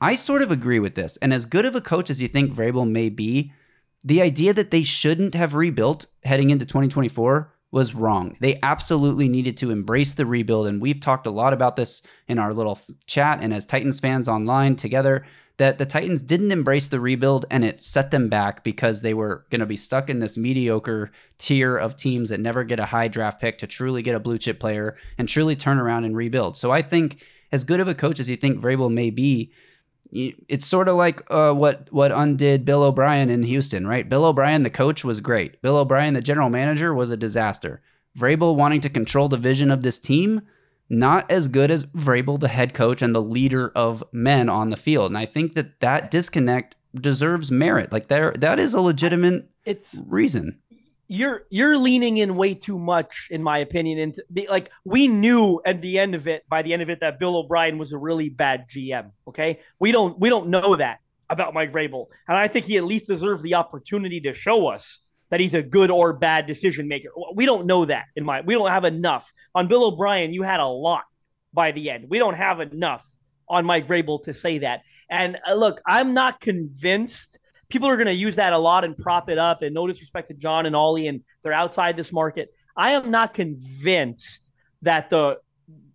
I 0.00 0.14
sort 0.14 0.42
of 0.42 0.52
agree 0.52 0.78
with 0.78 0.94
this, 0.94 1.16
and 1.16 1.34
as 1.34 1.46
good 1.46 1.66
of 1.66 1.74
a 1.74 1.80
coach 1.80 2.10
as 2.10 2.22
you 2.22 2.28
think 2.28 2.54
Vrabel 2.54 2.88
may 2.88 3.08
be, 3.08 3.52
the 4.04 4.22
idea 4.22 4.54
that 4.54 4.70
they 4.70 4.82
shouldn't 4.82 5.34
have 5.34 5.54
rebuilt 5.54 6.06
heading 6.24 6.50
into 6.50 6.66
2024 6.66 7.52
was 7.70 7.94
wrong. 7.94 8.36
They 8.40 8.58
absolutely 8.62 9.28
needed 9.28 9.56
to 9.58 9.70
embrace 9.70 10.14
the 10.14 10.26
rebuild. 10.26 10.66
And 10.66 10.80
we've 10.80 11.00
talked 11.00 11.26
a 11.26 11.30
lot 11.30 11.52
about 11.52 11.76
this 11.76 12.02
in 12.26 12.38
our 12.38 12.52
little 12.52 12.80
chat 13.06 13.42
and 13.42 13.54
as 13.54 13.64
Titans 13.64 14.00
fans 14.00 14.28
online 14.28 14.74
together 14.76 15.24
that 15.60 15.76
the 15.76 15.84
Titans 15.84 16.22
didn't 16.22 16.52
embrace 16.52 16.88
the 16.88 16.98
rebuild 16.98 17.44
and 17.50 17.66
it 17.66 17.84
set 17.84 18.10
them 18.10 18.30
back 18.30 18.64
because 18.64 19.02
they 19.02 19.12
were 19.12 19.44
going 19.50 19.60
to 19.60 19.66
be 19.66 19.76
stuck 19.76 20.08
in 20.08 20.18
this 20.18 20.38
mediocre 20.38 21.10
tier 21.36 21.76
of 21.76 21.96
teams 21.96 22.30
that 22.30 22.40
never 22.40 22.64
get 22.64 22.80
a 22.80 22.86
high 22.86 23.08
draft 23.08 23.38
pick 23.40 23.58
to 23.58 23.66
truly 23.66 24.00
get 24.00 24.14
a 24.14 24.20
blue 24.20 24.38
chip 24.38 24.58
player 24.58 24.96
and 25.18 25.28
truly 25.28 25.54
turn 25.54 25.78
around 25.78 26.04
and 26.04 26.16
rebuild. 26.16 26.56
So 26.56 26.70
I 26.70 26.80
think, 26.80 27.22
as 27.52 27.64
good 27.64 27.78
of 27.78 27.88
a 27.88 27.94
coach 27.94 28.18
as 28.18 28.30
you 28.30 28.36
think 28.36 28.58
Vrabel 28.58 28.90
may 28.90 29.10
be, 29.10 29.52
it's 30.12 30.66
sort 30.66 30.88
of 30.88 30.96
like 30.96 31.22
uh, 31.30 31.52
what 31.52 31.88
what 31.92 32.12
undid 32.12 32.64
Bill 32.64 32.82
O'Brien 32.82 33.30
in 33.30 33.42
Houston, 33.44 33.86
right? 33.86 34.08
Bill 34.08 34.24
O'Brien, 34.24 34.62
the 34.62 34.70
coach, 34.70 35.04
was 35.04 35.20
great. 35.20 35.60
Bill 35.62 35.76
O'Brien, 35.76 36.14
the 36.14 36.20
general 36.20 36.50
manager, 36.50 36.92
was 36.94 37.10
a 37.10 37.16
disaster. 37.16 37.80
Vrabel 38.18 38.56
wanting 38.56 38.80
to 38.80 38.88
control 38.88 39.28
the 39.28 39.36
vision 39.36 39.70
of 39.70 39.82
this 39.82 39.98
team, 39.98 40.42
not 40.88 41.30
as 41.30 41.46
good 41.46 41.70
as 41.70 41.86
Vrabel, 41.86 42.40
the 42.40 42.48
head 42.48 42.74
coach 42.74 43.02
and 43.02 43.14
the 43.14 43.22
leader 43.22 43.70
of 43.76 44.02
men 44.12 44.48
on 44.48 44.70
the 44.70 44.76
field. 44.76 45.10
And 45.10 45.18
I 45.18 45.26
think 45.26 45.54
that 45.54 45.78
that 45.80 46.10
disconnect 46.10 46.74
deserves 46.94 47.52
merit. 47.52 47.92
Like 47.92 48.08
there, 48.08 48.32
that 48.32 48.58
is 48.58 48.74
a 48.74 48.80
legitimate 48.80 49.48
it's 49.64 49.96
reason 50.06 50.58
you're 51.12 51.42
you're 51.50 51.76
leaning 51.76 52.18
in 52.18 52.36
way 52.36 52.54
too 52.54 52.78
much, 52.78 53.26
in 53.32 53.42
my 53.42 53.58
opinion. 53.58 53.98
Into 53.98 54.22
like 54.48 54.70
we 54.84 55.08
knew 55.08 55.60
at 55.66 55.82
the 55.82 55.98
end 55.98 56.14
of 56.14 56.28
it, 56.28 56.48
by 56.48 56.62
the 56.62 56.72
end 56.72 56.82
of 56.82 56.88
it, 56.88 57.00
that 57.00 57.18
Bill 57.18 57.36
O'Brien 57.36 57.78
was 57.78 57.92
a 57.92 57.98
really 57.98 58.28
bad 58.28 58.68
GM. 58.70 59.10
Okay, 59.26 59.58
we 59.80 59.90
don't 59.90 60.18
we 60.20 60.30
don't 60.30 60.48
know 60.48 60.76
that 60.76 61.00
about 61.28 61.52
Mike 61.52 61.72
Vrabel, 61.72 62.06
and 62.28 62.36
I 62.36 62.46
think 62.46 62.66
he 62.66 62.76
at 62.76 62.84
least 62.84 63.08
deserves 63.08 63.42
the 63.42 63.56
opportunity 63.56 64.20
to 64.20 64.32
show 64.32 64.68
us 64.68 65.00
that 65.30 65.40
he's 65.40 65.52
a 65.52 65.64
good 65.64 65.90
or 65.90 66.12
bad 66.12 66.46
decision 66.46 66.86
maker. 66.86 67.08
We 67.34 67.44
don't 67.44 67.66
know 67.66 67.86
that 67.86 68.04
in 68.14 68.24
my 68.24 68.42
we 68.42 68.54
don't 68.54 68.70
have 68.70 68.84
enough 68.84 69.32
on 69.52 69.66
Bill 69.66 69.84
O'Brien. 69.86 70.32
You 70.32 70.44
had 70.44 70.60
a 70.60 70.66
lot 70.66 71.02
by 71.52 71.72
the 71.72 71.90
end. 71.90 72.06
We 72.08 72.20
don't 72.20 72.36
have 72.36 72.60
enough 72.60 73.04
on 73.48 73.66
Mike 73.66 73.88
Vrabel 73.88 74.22
to 74.22 74.32
say 74.32 74.58
that. 74.58 74.82
And 75.10 75.38
uh, 75.44 75.54
look, 75.54 75.80
I'm 75.84 76.14
not 76.14 76.40
convinced 76.40 77.36
people 77.70 77.88
are 77.88 77.96
going 77.96 78.06
to 78.06 78.12
use 78.12 78.36
that 78.36 78.52
a 78.52 78.58
lot 78.58 78.84
and 78.84 78.96
prop 78.96 79.30
it 79.30 79.38
up. 79.38 79.62
And 79.62 79.74
no 79.74 79.86
disrespect 79.86 80.28
to 80.28 80.34
John 80.34 80.66
and 80.66 80.76
Ollie, 80.76 81.06
and 81.06 81.22
they're 81.42 81.52
outside 81.52 81.96
this 81.96 82.12
market. 82.12 82.52
I 82.76 82.92
am 82.92 83.10
not 83.10 83.34
convinced 83.34 84.50
that 84.82 85.10
the 85.10 85.38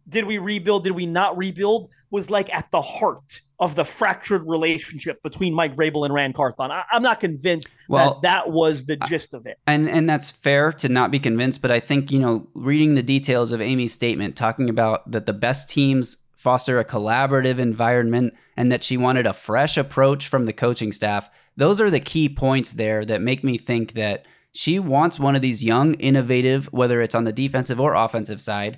did 0.08 0.26
we 0.26 0.38
rebuild, 0.38 0.84
did 0.84 0.92
we 0.92 1.06
not 1.06 1.38
rebuild 1.38 1.90
was 2.12 2.30
like 2.30 2.54
at 2.54 2.70
the 2.72 2.82
heart 2.82 3.42
of 3.60 3.76
the 3.76 3.86
fractured 3.86 4.46
relationship 4.48 5.22
between 5.24 5.54
Mike 5.54 5.76
Vrabel 5.76 6.06
and 6.06 6.14
Ran 6.14 6.34
Carthon. 6.34 6.72
I, 6.72 6.84
am 6.92 7.02
not 7.02 7.20
convinced 7.20 7.72
well, 7.88 8.16
that 8.16 8.22
that 8.22 8.52
was 8.52 8.86
the 8.86 8.98
gist 8.98 9.34
of 9.34 9.46
it. 9.46 9.58
And 9.66 9.90
and 9.90 10.10
that's 10.10 10.32
fair 10.32 10.72
to 10.74 10.90
not 10.90 11.12
be 11.12 11.20
convinced, 11.20 11.62
but 11.62 11.72
I 11.72 11.80
think 11.80 12.12
you 12.12 12.20
know 12.20 12.48
reading 12.54 12.96
the 12.96 13.04
details 13.04 13.52
of 13.52 13.62
Amy's 13.62 13.94
statement, 13.94 14.36
talking 14.36 14.70
about 14.70 15.10
that 15.12 15.26
the 15.26 15.34
best 15.34 15.70
teams 15.70 16.18
foster 16.36 16.78
a 16.78 16.86
collaborative 16.86 17.58
environment 17.58 18.34
and 18.56 18.72
that 18.72 18.84
she 18.84 18.98
wanted 18.98 19.26
a 19.26 19.34
fresh 19.34 19.78
approach 19.78 20.28
from 20.28 20.46
the 20.46 20.54
coaching 20.54 20.92
staff 20.92 21.30
those 21.58 21.80
are 21.80 21.90
the 21.90 22.00
key 22.00 22.30
points 22.30 22.74
there 22.74 23.06
that 23.06 23.22
make 23.22 23.44
me 23.44 23.58
think 23.58 23.94
that 23.94 24.26
she 24.52 24.80
wants 24.80 25.20
one 25.20 25.36
of 25.36 25.42
these 25.42 25.64
young, 25.64 25.96
innovative, 25.96 26.66
whether 26.72 27.02
it's 27.02 27.16
on 27.16 27.26
the 27.26 27.34
defensive 27.34 27.80
or 27.80 27.94
offensive 27.94 28.42
side, 28.42 28.78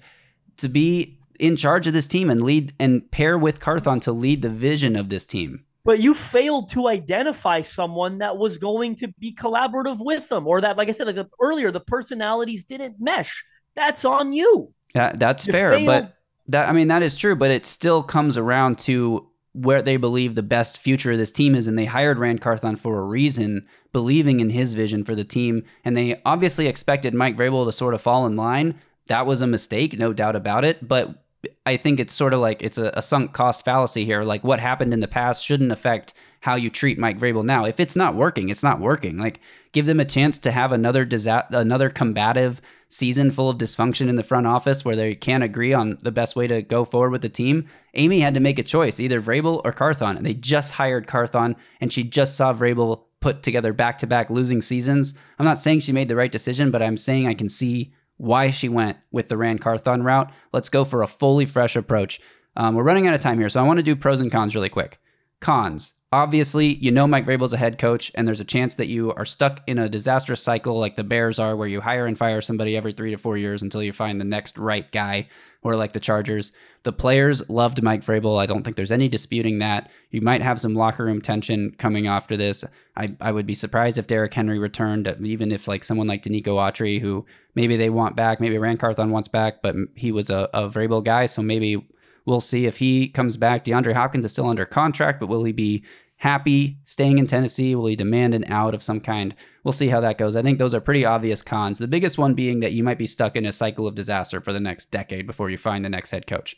to 0.58 0.68
be 0.68 1.20
in 1.40 1.56
charge 1.56 1.86
of 1.86 1.94
this 1.94 2.08
team 2.08 2.30
and 2.30 2.44
lead 2.44 2.74
and 2.80 3.10
pair 3.12 3.38
with 3.38 3.60
Carthon 3.60 4.00
to 4.02 4.12
lead 4.12 4.42
the 4.42 4.50
vision 4.50 4.96
of 4.96 5.10
this 5.10 5.26
team. 5.26 5.64
But 5.84 6.00
you 6.00 6.14
failed 6.14 6.70
to 6.72 6.88
identify 6.88 7.62
someone 7.62 8.18
that 8.18 8.38
was 8.38 8.58
going 8.58 8.96
to 8.96 9.08
be 9.20 9.34
collaborative 9.34 9.98
with 10.00 10.28
them, 10.30 10.46
or 10.48 10.60
that, 10.62 10.78
like 10.78 10.90
I 10.90 10.92
said 10.92 11.16
like 11.16 11.28
earlier, 11.40 11.72
the 11.72 11.80
personalities 11.80 12.64
didn't 12.64 12.96
mesh. 13.00 13.46
That's 13.76 14.04
on 14.04 14.34
you. 14.34 14.74
Yeah, 14.94 15.14
that's 15.16 15.48
you 15.48 15.54
fair, 15.54 15.74
failed. 15.74 15.86
but 15.86 16.16
that 16.48 16.68
I 16.68 16.74
mean 16.74 16.88
that 16.90 17.04
is 17.04 17.16
true, 17.16 17.36
but 17.36 17.52
it 17.52 17.66
still 17.66 18.04
comes 18.04 18.38
around 18.38 18.80
to 18.80 19.30
where 19.58 19.82
they 19.82 19.98
believe 19.98 20.36
the 20.36 20.44
best 20.44 20.78
future 20.78 21.12
of 21.14 21.18
this 21.18 21.32
team 21.32 21.56
is, 21.56 21.68
and 21.68 21.78
they 21.78 21.86
hired 21.86 22.20
Ran 22.20 22.38
Carthon 22.38 22.76
for 22.76 23.00
a 23.00 23.04
reason, 23.04 23.66
believing 23.92 24.40
in 24.40 24.52
his 24.52 24.74
vision 24.74 25.04
for 25.04 25.16
the 25.16 25.24
team. 25.24 25.64
And 25.84 25.98
they 25.98 26.22
obviously 26.26 26.68
expected 26.68 27.14
Mike 27.14 27.36
Vrabel 27.36 27.66
to 27.66 27.72
sort 27.72 27.94
of 27.94 28.02
fall 28.02 28.28
in 28.28 28.36
line. 28.36 28.80
That 29.08 29.26
was 29.26 29.42
a 29.42 29.48
mistake, 29.48 29.98
no 29.98 30.14
doubt 30.14 30.36
about 30.36 30.64
it. 30.64 30.88
But 30.88 31.24
I 31.66 31.78
think 31.78 32.00
it's 32.00 32.14
sort 32.14 32.34
of 32.34 32.40
like 32.40 32.62
it's 32.62 32.78
a, 32.78 32.92
a 32.96 33.02
sunk 33.02 33.34
cost 33.34 33.66
fallacy 33.66 34.06
here. 34.06 34.24
Like 34.24 34.44
what 34.44 34.60
happened 34.60 34.94
in 34.94 35.00
the 35.00 35.08
past 35.08 35.44
shouldn't 35.44 35.72
affect 35.72 36.14
how 36.42 36.56
you 36.56 36.70
treat 36.70 37.00
Mike 37.00 37.20
Vrabel 37.20 37.44
now. 37.44 37.66
If 37.66 37.80
it's 37.80 37.96
not 37.96 38.16
working, 38.16 38.50
it's 38.50 38.64
not 38.64 38.80
working. 38.80 39.18
Like 39.18 39.40
give 39.72 39.86
them 39.86 40.00
a 40.00 40.06
chance 40.06 40.38
to 40.40 40.52
have 40.52 40.72
another 40.72 41.06
disa- 41.06 41.48
another 41.50 41.90
combative 41.90 42.62
season 42.90 43.32
full 43.32 43.50
of 43.50 43.58
dysfunction 43.58 44.08
in 44.08 44.16
the 44.16 44.24
front 44.24 44.48
office 44.48 44.86
where 44.86 44.96
they 44.96 45.14
can't 45.14 45.44
agree 45.44 45.74
on 45.74 45.98
the 46.02 46.12
best 46.12 46.36
way 46.36 46.48
to 46.48 46.62
go 46.62 46.86
forward 46.86 47.12
with 47.12 47.22
the 47.22 47.30
team. 47.30 47.68
Amy 47.96 48.20
had 48.20 48.34
to 48.34 48.40
make 48.40 48.58
a 48.58 48.64
choice, 48.64 49.00
either 49.00 49.22
Vrabel 49.22 49.62
or 49.66 49.72
Carthon, 49.72 50.16
and 50.16 50.26
they 50.26 50.34
just 50.34 50.74
hired 50.74 51.08
Carthon, 51.08 51.56
and 51.82 51.92
she 51.92 52.04
just 52.04 52.38
saw 52.38 52.54
Vrabel 52.54 53.04
put 53.20 53.44
together 53.44 53.74
back-to-back 53.74 54.30
losing 54.30 54.62
seasons. 54.62 55.16
I'm 55.38 55.46
not 55.46 55.60
saying 55.60 55.82
she 55.82 55.92
made 55.92 56.08
the 56.08 56.16
right 56.16 56.32
decision, 56.32 56.72
but 56.72 56.82
I'm 56.82 56.98
saying 56.98 57.28
I 57.28 57.34
can 57.34 57.50
see 57.50 57.94
why 58.16 58.52
she 58.52 58.70
went 58.70 58.98
with 59.12 59.28
the 59.28 59.38
Ran 59.38 59.60
Carthon 59.60 60.04
route. 60.04 60.32
Let's 60.54 60.70
go 60.70 60.86
for 60.86 61.02
a 61.02 61.08
fully 61.08 61.46
fresh 61.46 61.76
approach. 61.76 62.22
Um, 62.56 62.74
we're 62.74 62.84
running 62.84 63.08
out 63.08 63.14
of 63.14 63.22
time 63.22 63.38
here, 63.38 63.50
so 63.50 63.60
I 63.60 63.68
want 63.68 63.78
to 63.78 63.84
do 63.84 63.96
pros 63.96 64.22
and 64.22 64.32
cons 64.32 64.56
really 64.56 64.70
quick. 64.70 65.00
Cons. 65.42 65.94
Obviously, 66.14 66.76
you 66.76 66.90
know 66.90 67.06
Mike 67.06 67.26
Vrabel's 67.26 67.52
a 67.52 67.58
head 67.58 67.78
coach, 67.78 68.14
and 68.16 68.26
there's 68.26 68.40
a 68.40 68.46
chance 68.46 68.76
that 68.76 68.88
you 68.88 69.14
are 69.16 69.26
stuck 69.26 69.62
in 69.68 69.78
a 69.78 69.90
disastrous 69.90 70.42
cycle 70.42 70.80
like 70.80 70.96
the 70.96 71.04
Bears 71.04 71.38
are, 71.38 71.54
where 71.54 71.68
you 71.68 71.82
hire 71.82 72.06
and 72.06 72.18
fire 72.18 72.40
somebody 72.40 72.78
every 72.78 72.94
three 72.94 73.12
to 73.12 73.18
four 73.18 73.38
years 73.38 73.62
until 73.62 73.84
you 73.84 73.92
find 73.92 74.20
the 74.20 74.26
next 74.26 74.58
right 74.58 74.90
guy, 74.94 75.28
or 75.64 75.76
like 75.76 75.92
the 75.92 76.00
Chargers. 76.00 76.54
The 76.84 76.94
players 76.94 77.50
loved 77.50 77.84
Mike 77.84 78.06
Vrabel. 78.06 78.40
I 78.40 78.46
don't 78.46 78.64
think 78.64 78.78
there's 78.78 78.94
any 78.94 79.10
disputing 79.10 79.60
that. 79.60 79.92
You 80.12 80.22
might 80.22 80.42
have 80.42 80.62
some 80.62 80.76
locker 80.76 81.04
room 81.04 81.22
tension 81.22 81.76
coming 81.78 82.08
after 82.08 82.38
this. 82.38 82.64
I, 82.96 83.14
I 83.20 83.34
would 83.34 83.46
be 83.46 83.54
surprised 83.54 83.98
if 83.98 84.08
Derrick 84.08 84.34
Henry 84.34 84.60
returned, 84.60 85.14
even 85.22 85.52
if 85.52 85.68
like 85.68 85.84
someone 85.84 86.08
like 86.08 86.24
Denico 86.24 86.56
Autry, 86.56 87.02
who 87.02 87.26
maybe 87.54 87.76
they 87.76 87.90
want 87.90 88.16
back, 88.16 88.40
maybe 88.40 88.58
Ran 88.58 88.78
Carthon 88.78 89.12
wants 89.12 89.28
back, 89.28 89.62
but 89.62 89.76
he 89.96 90.14
was 90.14 90.30
a, 90.30 90.48
a 90.54 90.70
Vrabel 90.70 91.04
guy, 91.04 91.26
so 91.26 91.42
maybe 91.42 91.86
We'll 92.28 92.42
see 92.42 92.68
if 92.68 92.78
he 92.78 93.08
comes 93.08 93.38
back. 93.38 93.66
DeAndre 93.66 93.94
Hopkins 93.94 94.26
is 94.26 94.32
still 94.32 94.48
under 94.48 94.66
contract, 94.66 95.20
but 95.20 95.28
will 95.28 95.46
he 95.46 95.52
be 95.52 95.84
happy 96.18 96.78
staying 96.84 97.18
in 97.18 97.26
Tennessee? 97.26 97.74
Will 97.74 97.88
he 97.88 97.96
demand 97.96 98.36
an 98.36 98.44
out 98.46 98.76
of 98.76 98.84
some 98.84 99.00
kind? 99.00 99.34
We'll 99.64 99.72
see 99.72 99.88
how 99.88 100.02
that 100.02 100.18
goes. 100.18 100.36
I 100.36 100.42
think 100.42 100.60
those 100.60 100.76
are 100.76 100.82
pretty 100.82 101.06
obvious 101.06 101.42
cons. 101.42 101.80
The 101.80 101.88
biggest 101.88 102.18
one 102.18 102.36
being 102.36 102.60
that 102.60 102.74
you 102.74 102.84
might 102.84 102.98
be 102.98 103.08
stuck 103.08 103.36
in 103.36 103.46
a 103.46 103.52
cycle 103.52 103.88
of 103.88 103.96
disaster 103.96 104.42
for 104.42 104.54
the 104.54 104.60
next 104.60 104.92
decade 104.92 105.26
before 105.26 105.50
you 105.50 105.58
find 105.58 105.84
the 105.84 105.90
next 105.90 106.12
head 106.12 106.28
coach. 106.28 106.56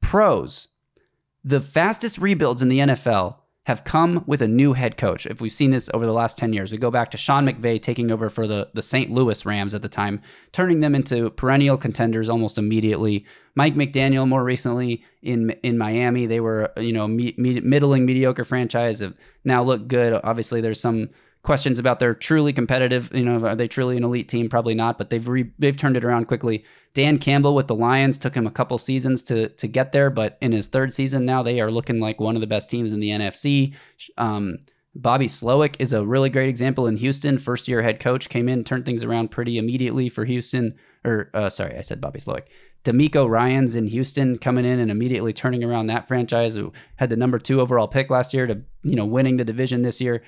Pros 0.00 0.68
the 1.44 1.60
fastest 1.60 2.16
rebuilds 2.16 2.62
in 2.62 2.68
the 2.68 2.78
NFL 2.78 3.36
have 3.64 3.82
come 3.82 4.22
with 4.26 4.42
a 4.42 4.48
new 4.48 4.74
head 4.74 4.98
coach. 4.98 5.24
If 5.26 5.40
we've 5.40 5.50
seen 5.50 5.70
this 5.70 5.88
over 5.94 6.04
the 6.04 6.12
last 6.12 6.36
10 6.36 6.52
years, 6.52 6.70
we 6.70 6.76
go 6.76 6.90
back 6.90 7.10
to 7.12 7.16
Sean 7.16 7.46
McVay 7.46 7.80
taking 7.80 8.10
over 8.10 8.28
for 8.28 8.46
the, 8.46 8.68
the 8.74 8.82
St. 8.82 9.10
Louis 9.10 9.46
Rams 9.46 9.74
at 9.74 9.80
the 9.80 9.88
time, 9.88 10.20
turning 10.52 10.80
them 10.80 10.94
into 10.94 11.30
perennial 11.30 11.78
contenders 11.78 12.28
almost 12.28 12.58
immediately. 12.58 13.24
Mike 13.54 13.74
McDaniel 13.74 14.28
more 14.28 14.44
recently 14.44 15.02
in 15.22 15.50
in 15.62 15.78
Miami, 15.78 16.26
they 16.26 16.40
were, 16.40 16.72
you 16.76 16.92
know, 16.92 17.08
me, 17.08 17.34
me, 17.38 17.60
middling 17.60 18.04
mediocre 18.04 18.44
franchise 18.44 19.00
have 19.00 19.14
now 19.44 19.62
look 19.62 19.88
good. 19.88 20.20
Obviously 20.22 20.60
there's 20.60 20.80
some 20.80 21.08
questions 21.44 21.78
about 21.78 22.00
their 22.00 22.14
truly 22.14 22.52
competitive, 22.52 23.10
you 23.14 23.22
know, 23.22 23.46
are 23.46 23.54
they 23.54 23.68
truly 23.68 23.96
an 23.96 24.02
elite 24.02 24.28
team? 24.28 24.48
Probably 24.48 24.74
not, 24.74 24.98
but 24.98 25.10
they've 25.10 25.28
re, 25.28 25.50
they've 25.58 25.76
turned 25.76 25.96
it 25.96 26.04
around 26.04 26.26
quickly. 26.26 26.64
Dan 26.94 27.18
Campbell 27.18 27.54
with 27.54 27.68
the 27.68 27.74
Lions 27.74 28.18
took 28.18 28.34
him 28.34 28.46
a 28.46 28.50
couple 28.50 28.78
seasons 28.78 29.22
to 29.24 29.50
to 29.50 29.68
get 29.68 29.92
there, 29.92 30.10
but 30.10 30.38
in 30.40 30.52
his 30.52 30.66
third 30.66 30.94
season 30.94 31.24
now 31.24 31.42
they 31.42 31.60
are 31.60 31.70
looking 31.70 32.00
like 32.00 32.18
one 32.18 32.34
of 32.34 32.40
the 32.40 32.46
best 32.46 32.68
teams 32.68 32.92
in 32.92 33.00
the 33.00 33.10
NFC. 33.10 33.74
Um, 34.16 34.56
Bobby 34.96 35.26
Slowik 35.26 35.76
is 35.78 35.92
a 35.92 36.06
really 36.06 36.30
great 36.30 36.48
example 36.48 36.86
in 36.86 36.96
Houston. 36.96 37.38
First 37.38 37.68
year 37.68 37.82
head 37.82 38.00
coach 38.00 38.28
came 38.28 38.48
in, 38.48 38.64
turned 38.64 38.86
things 38.86 39.02
around 39.02 39.30
pretty 39.30 39.58
immediately 39.58 40.08
for 40.08 40.24
Houston. 40.24 40.74
Or 41.04 41.30
uh, 41.34 41.50
sorry, 41.50 41.76
I 41.76 41.82
said 41.82 42.00
Bobby 42.00 42.20
Slowik. 42.20 42.46
DeMeco 42.84 43.28
Ryans 43.28 43.74
in 43.74 43.86
Houston 43.88 44.38
coming 44.38 44.64
in 44.64 44.78
and 44.78 44.90
immediately 44.90 45.32
turning 45.32 45.64
around 45.64 45.86
that 45.86 46.06
franchise 46.06 46.54
who 46.54 46.72
had 46.96 47.10
the 47.10 47.16
number 47.16 47.38
two 47.38 47.60
overall 47.60 47.88
pick 47.88 48.10
last 48.10 48.32
year 48.32 48.46
to 48.46 48.60
you 48.82 48.94
know 48.94 49.06
winning 49.06 49.36
the 49.36 49.44
division 49.44 49.82
this 49.82 50.00
year. 50.00 50.22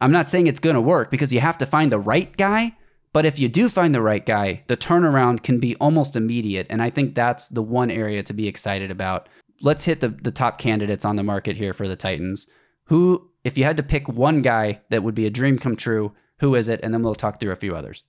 I'm 0.00 0.12
not 0.12 0.28
saying 0.28 0.46
it's 0.46 0.60
going 0.60 0.74
to 0.74 0.80
work 0.80 1.10
because 1.10 1.32
you 1.32 1.40
have 1.40 1.58
to 1.58 1.66
find 1.66 1.90
the 1.90 1.98
right 1.98 2.34
guy. 2.36 2.76
But 3.12 3.24
if 3.24 3.38
you 3.38 3.48
do 3.48 3.68
find 3.68 3.94
the 3.94 4.02
right 4.02 4.24
guy, 4.24 4.62
the 4.68 4.76
turnaround 4.76 5.42
can 5.42 5.58
be 5.58 5.74
almost 5.76 6.14
immediate. 6.14 6.66
And 6.70 6.82
I 6.82 6.90
think 6.90 7.14
that's 7.14 7.48
the 7.48 7.62
one 7.62 7.90
area 7.90 8.22
to 8.22 8.32
be 8.32 8.46
excited 8.46 8.90
about. 8.90 9.28
Let's 9.60 9.84
hit 9.84 10.00
the, 10.00 10.08
the 10.08 10.30
top 10.30 10.58
candidates 10.58 11.04
on 11.04 11.16
the 11.16 11.22
market 11.22 11.56
here 11.56 11.72
for 11.72 11.88
the 11.88 11.96
Titans. 11.96 12.46
Who, 12.84 13.30
if 13.44 13.58
you 13.58 13.64
had 13.64 13.78
to 13.78 13.82
pick 13.82 14.08
one 14.08 14.42
guy 14.42 14.80
that 14.90 15.02
would 15.02 15.14
be 15.14 15.26
a 15.26 15.30
dream 15.30 15.58
come 15.58 15.74
true, 15.74 16.12
who 16.40 16.54
is 16.54 16.68
it? 16.68 16.80
And 16.82 16.94
then 16.94 17.02
we'll 17.02 17.14
talk 17.14 17.40
through 17.40 17.52
a 17.52 17.56
few 17.56 17.74
others. 17.74 18.04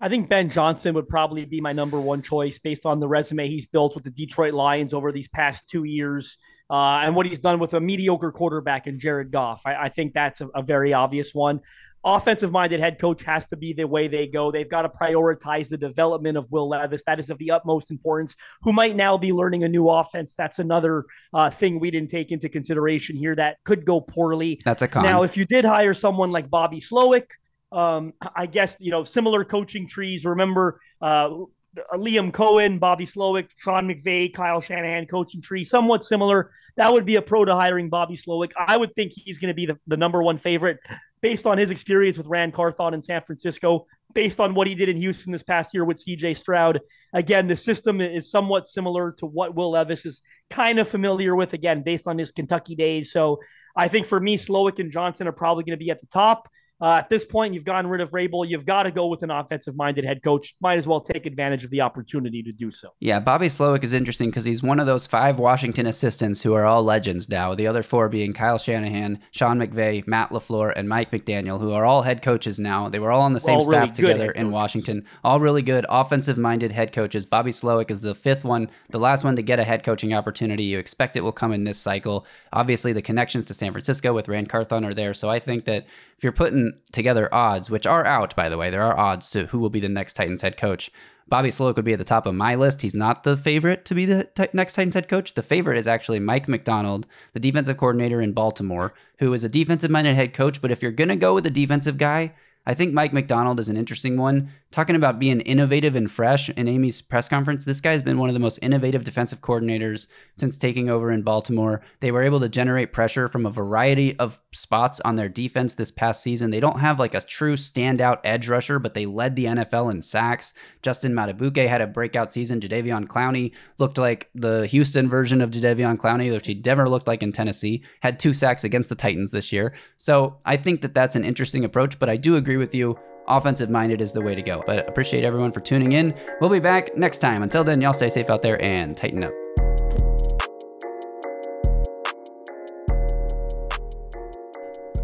I 0.00 0.08
think 0.08 0.28
Ben 0.28 0.50
Johnson 0.50 0.94
would 0.94 1.08
probably 1.08 1.44
be 1.44 1.60
my 1.60 1.72
number 1.72 2.00
one 2.00 2.22
choice 2.22 2.58
based 2.58 2.86
on 2.86 3.00
the 3.00 3.08
resume 3.08 3.48
he's 3.48 3.66
built 3.66 3.94
with 3.94 4.04
the 4.04 4.10
Detroit 4.10 4.54
Lions 4.54 4.94
over 4.94 5.12
these 5.12 5.28
past 5.28 5.68
two 5.68 5.84
years 5.84 6.38
uh, 6.70 7.00
and 7.02 7.16
what 7.16 7.26
he's 7.26 7.40
done 7.40 7.58
with 7.58 7.74
a 7.74 7.80
mediocre 7.80 8.30
quarterback 8.30 8.86
in 8.86 8.98
Jared 8.98 9.32
Goff. 9.32 9.62
I, 9.66 9.74
I 9.74 9.88
think 9.88 10.14
that's 10.14 10.40
a, 10.40 10.46
a, 10.48 10.62
very 10.62 10.92
obvious 10.92 11.34
one. 11.34 11.60
Offensive 12.04 12.52
minded 12.52 12.80
head 12.80 12.98
coach 12.98 13.22
has 13.24 13.48
to 13.48 13.56
be 13.56 13.72
the 13.72 13.86
way 13.86 14.06
they 14.08 14.26
go. 14.26 14.50
They've 14.52 14.68
got 14.68 14.82
to 14.82 14.88
prioritize 14.88 15.68
the 15.68 15.76
development 15.76 16.38
of 16.38 16.50
Will 16.50 16.68
Levis. 16.68 17.02
That 17.04 17.18
is 17.18 17.28
of 17.28 17.38
the 17.38 17.50
utmost 17.50 17.90
importance. 17.90 18.36
Who 18.62 18.72
might 18.72 18.96
now 18.96 19.18
be 19.18 19.32
learning 19.32 19.64
a 19.64 19.68
new 19.68 19.88
offense. 19.88 20.34
That's 20.34 20.60
another 20.60 21.04
uh, 21.34 21.50
thing 21.50 21.80
we 21.80 21.90
didn't 21.90 22.08
take 22.08 22.30
into 22.30 22.48
consideration 22.48 23.16
here 23.16 23.34
that 23.34 23.58
could 23.64 23.84
go 23.84 24.00
poorly. 24.00 24.60
That's 24.64 24.80
a 24.80 24.88
con. 24.88 25.02
Now, 25.02 25.24
if 25.24 25.36
you 25.36 25.44
did 25.44 25.64
hire 25.66 25.92
someone 25.92 26.30
like 26.30 26.48
Bobby 26.48 26.80
Slowik, 26.80 27.26
um, 27.72 28.12
I 28.34 28.46
guess 28.46 28.76
you 28.80 28.90
know 28.90 29.04
similar 29.04 29.44
coaching 29.44 29.86
trees. 29.86 30.24
Remember, 30.24 30.80
uh, 31.02 31.30
Uh, 31.78 31.96
Liam 31.96 32.32
Coen, 32.32 32.80
Bobby 32.80 33.06
Slowik, 33.06 33.48
Sean 33.56 33.88
McVay, 33.88 34.32
Kyle 34.32 34.60
Shanahan 34.60 35.06
coaching 35.06 35.40
tree, 35.40 35.64
somewhat 35.64 36.04
similar. 36.04 36.50
That 36.76 36.92
would 36.92 37.04
be 37.04 37.16
a 37.16 37.22
pro 37.22 37.44
to 37.44 37.54
hiring 37.54 37.88
Bobby 37.88 38.16
Slowik. 38.16 38.50
I 38.58 38.76
would 38.76 38.94
think 38.94 39.12
he's 39.14 39.38
going 39.38 39.50
to 39.50 39.54
be 39.54 39.66
the, 39.66 39.78
the 39.86 39.96
number 39.96 40.22
one 40.22 40.38
favorite 40.38 40.78
based 41.20 41.46
on 41.46 41.58
his 41.58 41.70
experience 41.70 42.16
with 42.16 42.26
Ran 42.26 42.50
Carthon 42.52 42.94
in 42.94 43.00
San 43.02 43.20
Francisco, 43.22 43.86
based 44.14 44.40
on 44.40 44.54
what 44.54 44.66
he 44.66 44.74
did 44.74 44.88
in 44.88 44.96
Houston 44.96 45.32
this 45.32 45.42
past 45.42 45.74
year 45.74 45.84
with 45.84 46.02
CJ 46.04 46.36
Stroud. 46.36 46.80
Again, 47.12 47.46
the 47.46 47.56
system 47.56 48.00
is 48.00 48.30
somewhat 48.30 48.66
similar 48.66 49.12
to 49.18 49.26
what 49.26 49.54
Will 49.54 49.72
Levis 49.72 50.06
is 50.06 50.22
kind 50.48 50.78
of 50.78 50.88
familiar 50.88 51.36
with, 51.36 51.52
again, 51.52 51.82
based 51.82 52.08
on 52.08 52.18
his 52.18 52.32
Kentucky 52.32 52.74
days. 52.74 53.12
So 53.12 53.40
I 53.76 53.88
think 53.88 54.06
for 54.06 54.18
me, 54.18 54.36
Slowik 54.36 54.78
and 54.78 54.90
Johnson 54.90 55.28
are 55.28 55.32
probably 55.32 55.64
going 55.64 55.78
to 55.78 55.84
be 55.84 55.90
at 55.90 56.00
the 56.00 56.06
top. 56.06 56.48
Uh, 56.80 56.94
at 56.94 57.10
this 57.10 57.24
point, 57.24 57.52
you've 57.54 57.64
gotten 57.64 57.90
rid 57.90 58.00
of 58.00 58.10
Vrabel. 58.10 58.48
You've 58.48 58.64
got 58.64 58.84
to 58.84 58.90
go 58.90 59.06
with 59.06 59.22
an 59.22 59.30
offensive 59.30 59.76
minded 59.76 60.04
head 60.04 60.22
coach. 60.22 60.54
Might 60.60 60.78
as 60.78 60.86
well 60.86 61.00
take 61.00 61.26
advantage 61.26 61.64
of 61.64 61.70
the 61.70 61.80
opportunity 61.82 62.42
to 62.42 62.50
do 62.50 62.70
so. 62.70 62.90
Yeah, 63.00 63.20
Bobby 63.20 63.48
Slowik 63.48 63.84
is 63.84 63.92
interesting 63.92 64.30
because 64.30 64.44
he's 64.44 64.62
one 64.62 64.80
of 64.80 64.86
those 64.86 65.06
five 65.06 65.38
Washington 65.38 65.86
assistants 65.86 66.42
who 66.42 66.54
are 66.54 66.64
all 66.64 66.82
legends 66.82 67.28
now. 67.28 67.54
The 67.54 67.66
other 67.66 67.82
four 67.82 68.08
being 68.08 68.32
Kyle 68.32 68.58
Shanahan, 68.58 69.18
Sean 69.32 69.58
McVay, 69.58 70.06
Matt 70.06 70.30
LaFleur, 70.30 70.72
and 70.74 70.88
Mike 70.88 71.10
McDaniel, 71.10 71.60
who 71.60 71.72
are 71.72 71.84
all 71.84 72.02
head 72.02 72.22
coaches 72.22 72.58
now. 72.58 72.88
They 72.88 72.98
were 72.98 73.12
all 73.12 73.22
on 73.22 73.34
the 73.34 73.40
same 73.40 73.60
staff 73.60 73.98
really 73.98 74.14
together 74.14 74.30
in 74.30 74.50
Washington. 74.50 75.04
All 75.22 75.40
really 75.40 75.62
good 75.62 75.84
offensive 75.88 76.38
minded 76.38 76.72
head 76.72 76.92
coaches. 76.92 77.26
Bobby 77.26 77.50
Slowik 77.50 77.90
is 77.90 78.00
the 78.00 78.14
fifth 78.14 78.44
one, 78.44 78.70
the 78.90 78.98
last 78.98 79.24
one 79.24 79.36
to 79.36 79.42
get 79.42 79.60
a 79.60 79.64
head 79.64 79.84
coaching 79.84 80.14
opportunity. 80.14 80.64
You 80.64 80.78
expect 80.78 81.16
it 81.16 81.20
will 81.20 81.32
come 81.32 81.52
in 81.52 81.64
this 81.64 81.78
cycle. 81.78 82.26
Obviously, 82.52 82.92
the 82.92 83.02
connections 83.02 83.44
to 83.46 83.54
San 83.54 83.72
Francisco 83.72 84.14
with 84.14 84.28
Ran 84.28 84.46
Carthon 84.46 84.84
are 84.84 84.94
there. 84.94 85.14
So 85.14 85.28
I 85.28 85.38
think 85.38 85.64
that 85.66 85.86
if 86.20 86.24
you're 86.24 86.32
putting 86.34 86.74
together 86.92 87.34
odds, 87.34 87.70
which 87.70 87.86
are 87.86 88.04
out, 88.04 88.36
by 88.36 88.50
the 88.50 88.58
way, 88.58 88.68
there 88.68 88.82
are 88.82 88.98
odds 88.98 89.30
to 89.30 89.46
who 89.46 89.58
will 89.58 89.70
be 89.70 89.80
the 89.80 89.88
next 89.88 90.12
Titans 90.12 90.42
head 90.42 90.58
coach. 90.58 90.90
Bobby 91.26 91.48
Slowik 91.48 91.76
would 91.76 91.84
be 91.86 91.94
at 91.94 91.98
the 91.98 92.04
top 92.04 92.26
of 92.26 92.34
my 92.34 92.56
list. 92.56 92.82
He's 92.82 92.94
not 92.94 93.24
the 93.24 93.38
favorite 93.38 93.86
to 93.86 93.94
be 93.94 94.04
the 94.04 94.24
t- 94.24 94.48
next 94.52 94.74
Titans 94.74 94.92
head 94.92 95.08
coach. 95.08 95.32
The 95.32 95.42
favorite 95.42 95.78
is 95.78 95.88
actually 95.88 96.20
Mike 96.20 96.46
Macdonald, 96.46 97.06
the 97.32 97.40
defensive 97.40 97.78
coordinator 97.78 98.20
in 98.20 98.34
Baltimore, 98.34 98.92
who 99.18 99.32
is 99.32 99.44
a 99.44 99.48
defensive 99.48 99.90
minded 99.90 100.14
head 100.14 100.34
coach. 100.34 100.60
But 100.60 100.70
if 100.70 100.82
you're 100.82 100.92
going 100.92 101.08
to 101.08 101.16
go 101.16 101.32
with 101.32 101.46
a 101.46 101.50
defensive 101.50 101.96
guy, 101.96 102.34
I 102.66 102.74
think 102.74 102.92
Mike 102.92 103.14
Macdonald 103.14 103.58
is 103.58 103.70
an 103.70 103.78
interesting 103.78 104.18
one. 104.18 104.50
Talking 104.72 104.94
about 104.94 105.18
being 105.18 105.40
innovative 105.40 105.96
and 105.96 106.08
fresh 106.08 106.48
in 106.48 106.68
Amy's 106.68 107.02
press 107.02 107.28
conference, 107.28 107.64
this 107.64 107.80
guy's 107.80 108.04
been 108.04 108.18
one 108.18 108.28
of 108.30 108.34
the 108.34 108.38
most 108.38 108.60
innovative 108.62 109.02
defensive 109.02 109.40
coordinators 109.40 110.06
since 110.36 110.56
taking 110.56 110.88
over 110.88 111.10
in 111.10 111.22
Baltimore. 111.22 111.82
They 111.98 112.12
were 112.12 112.22
able 112.22 112.38
to 112.38 112.48
generate 112.48 112.92
pressure 112.92 113.26
from 113.26 113.46
a 113.46 113.50
variety 113.50 114.16
of 114.20 114.40
spots 114.52 115.00
on 115.00 115.16
their 115.16 115.28
defense 115.28 115.74
this 115.74 115.90
past 115.90 116.22
season. 116.22 116.52
They 116.52 116.60
don't 116.60 116.78
have 116.78 117.00
like 117.00 117.14
a 117.14 117.20
true 117.20 117.54
standout 117.54 118.20
edge 118.22 118.48
rusher, 118.48 118.78
but 118.78 118.94
they 118.94 119.06
led 119.06 119.34
the 119.34 119.46
NFL 119.46 119.90
in 119.90 120.02
sacks. 120.02 120.54
Justin 120.82 121.14
Madubuike 121.14 121.66
had 121.66 121.80
a 121.80 121.88
breakout 121.88 122.32
season. 122.32 122.60
Jadeveon 122.60 123.08
Clowney 123.08 123.50
looked 123.78 123.98
like 123.98 124.30
the 124.36 124.68
Houston 124.68 125.08
version 125.08 125.40
of 125.40 125.50
Jadeveon 125.50 125.96
Clowney, 125.96 126.30
which 126.30 126.46
he 126.46 126.54
never 126.54 126.88
looked 126.88 127.08
like 127.08 127.24
in 127.24 127.32
Tennessee. 127.32 127.82
Had 128.02 128.20
two 128.20 128.32
sacks 128.32 128.62
against 128.62 128.88
the 128.88 128.94
Titans 128.94 129.32
this 129.32 129.50
year. 129.50 129.74
So 129.96 130.38
I 130.46 130.56
think 130.56 130.82
that 130.82 130.94
that's 130.94 131.16
an 131.16 131.24
interesting 131.24 131.64
approach, 131.64 131.98
but 131.98 132.08
I 132.08 132.16
do 132.16 132.36
agree 132.36 132.56
with 132.56 132.72
you 132.72 132.96
offensive 133.30 133.70
minded 133.70 134.00
is 134.00 134.12
the 134.12 134.20
way 134.20 134.34
to 134.34 134.42
go. 134.42 134.62
But 134.66 134.88
appreciate 134.88 135.24
everyone 135.24 135.52
for 135.52 135.60
tuning 135.60 135.92
in. 135.92 136.14
We'll 136.40 136.50
be 136.50 136.60
back 136.60 136.96
next 136.96 137.18
time. 137.18 137.42
Until 137.42 137.64
then, 137.64 137.80
y'all 137.80 137.92
stay 137.92 138.08
safe 138.10 138.30
out 138.30 138.42
there 138.42 138.60
and 138.62 138.96
tighten 138.96 139.24
up. 139.24 139.32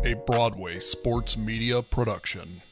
A 0.04 0.14
Broadway 0.26 0.78
sports 0.78 1.36
media 1.36 1.82
production. 1.82 2.62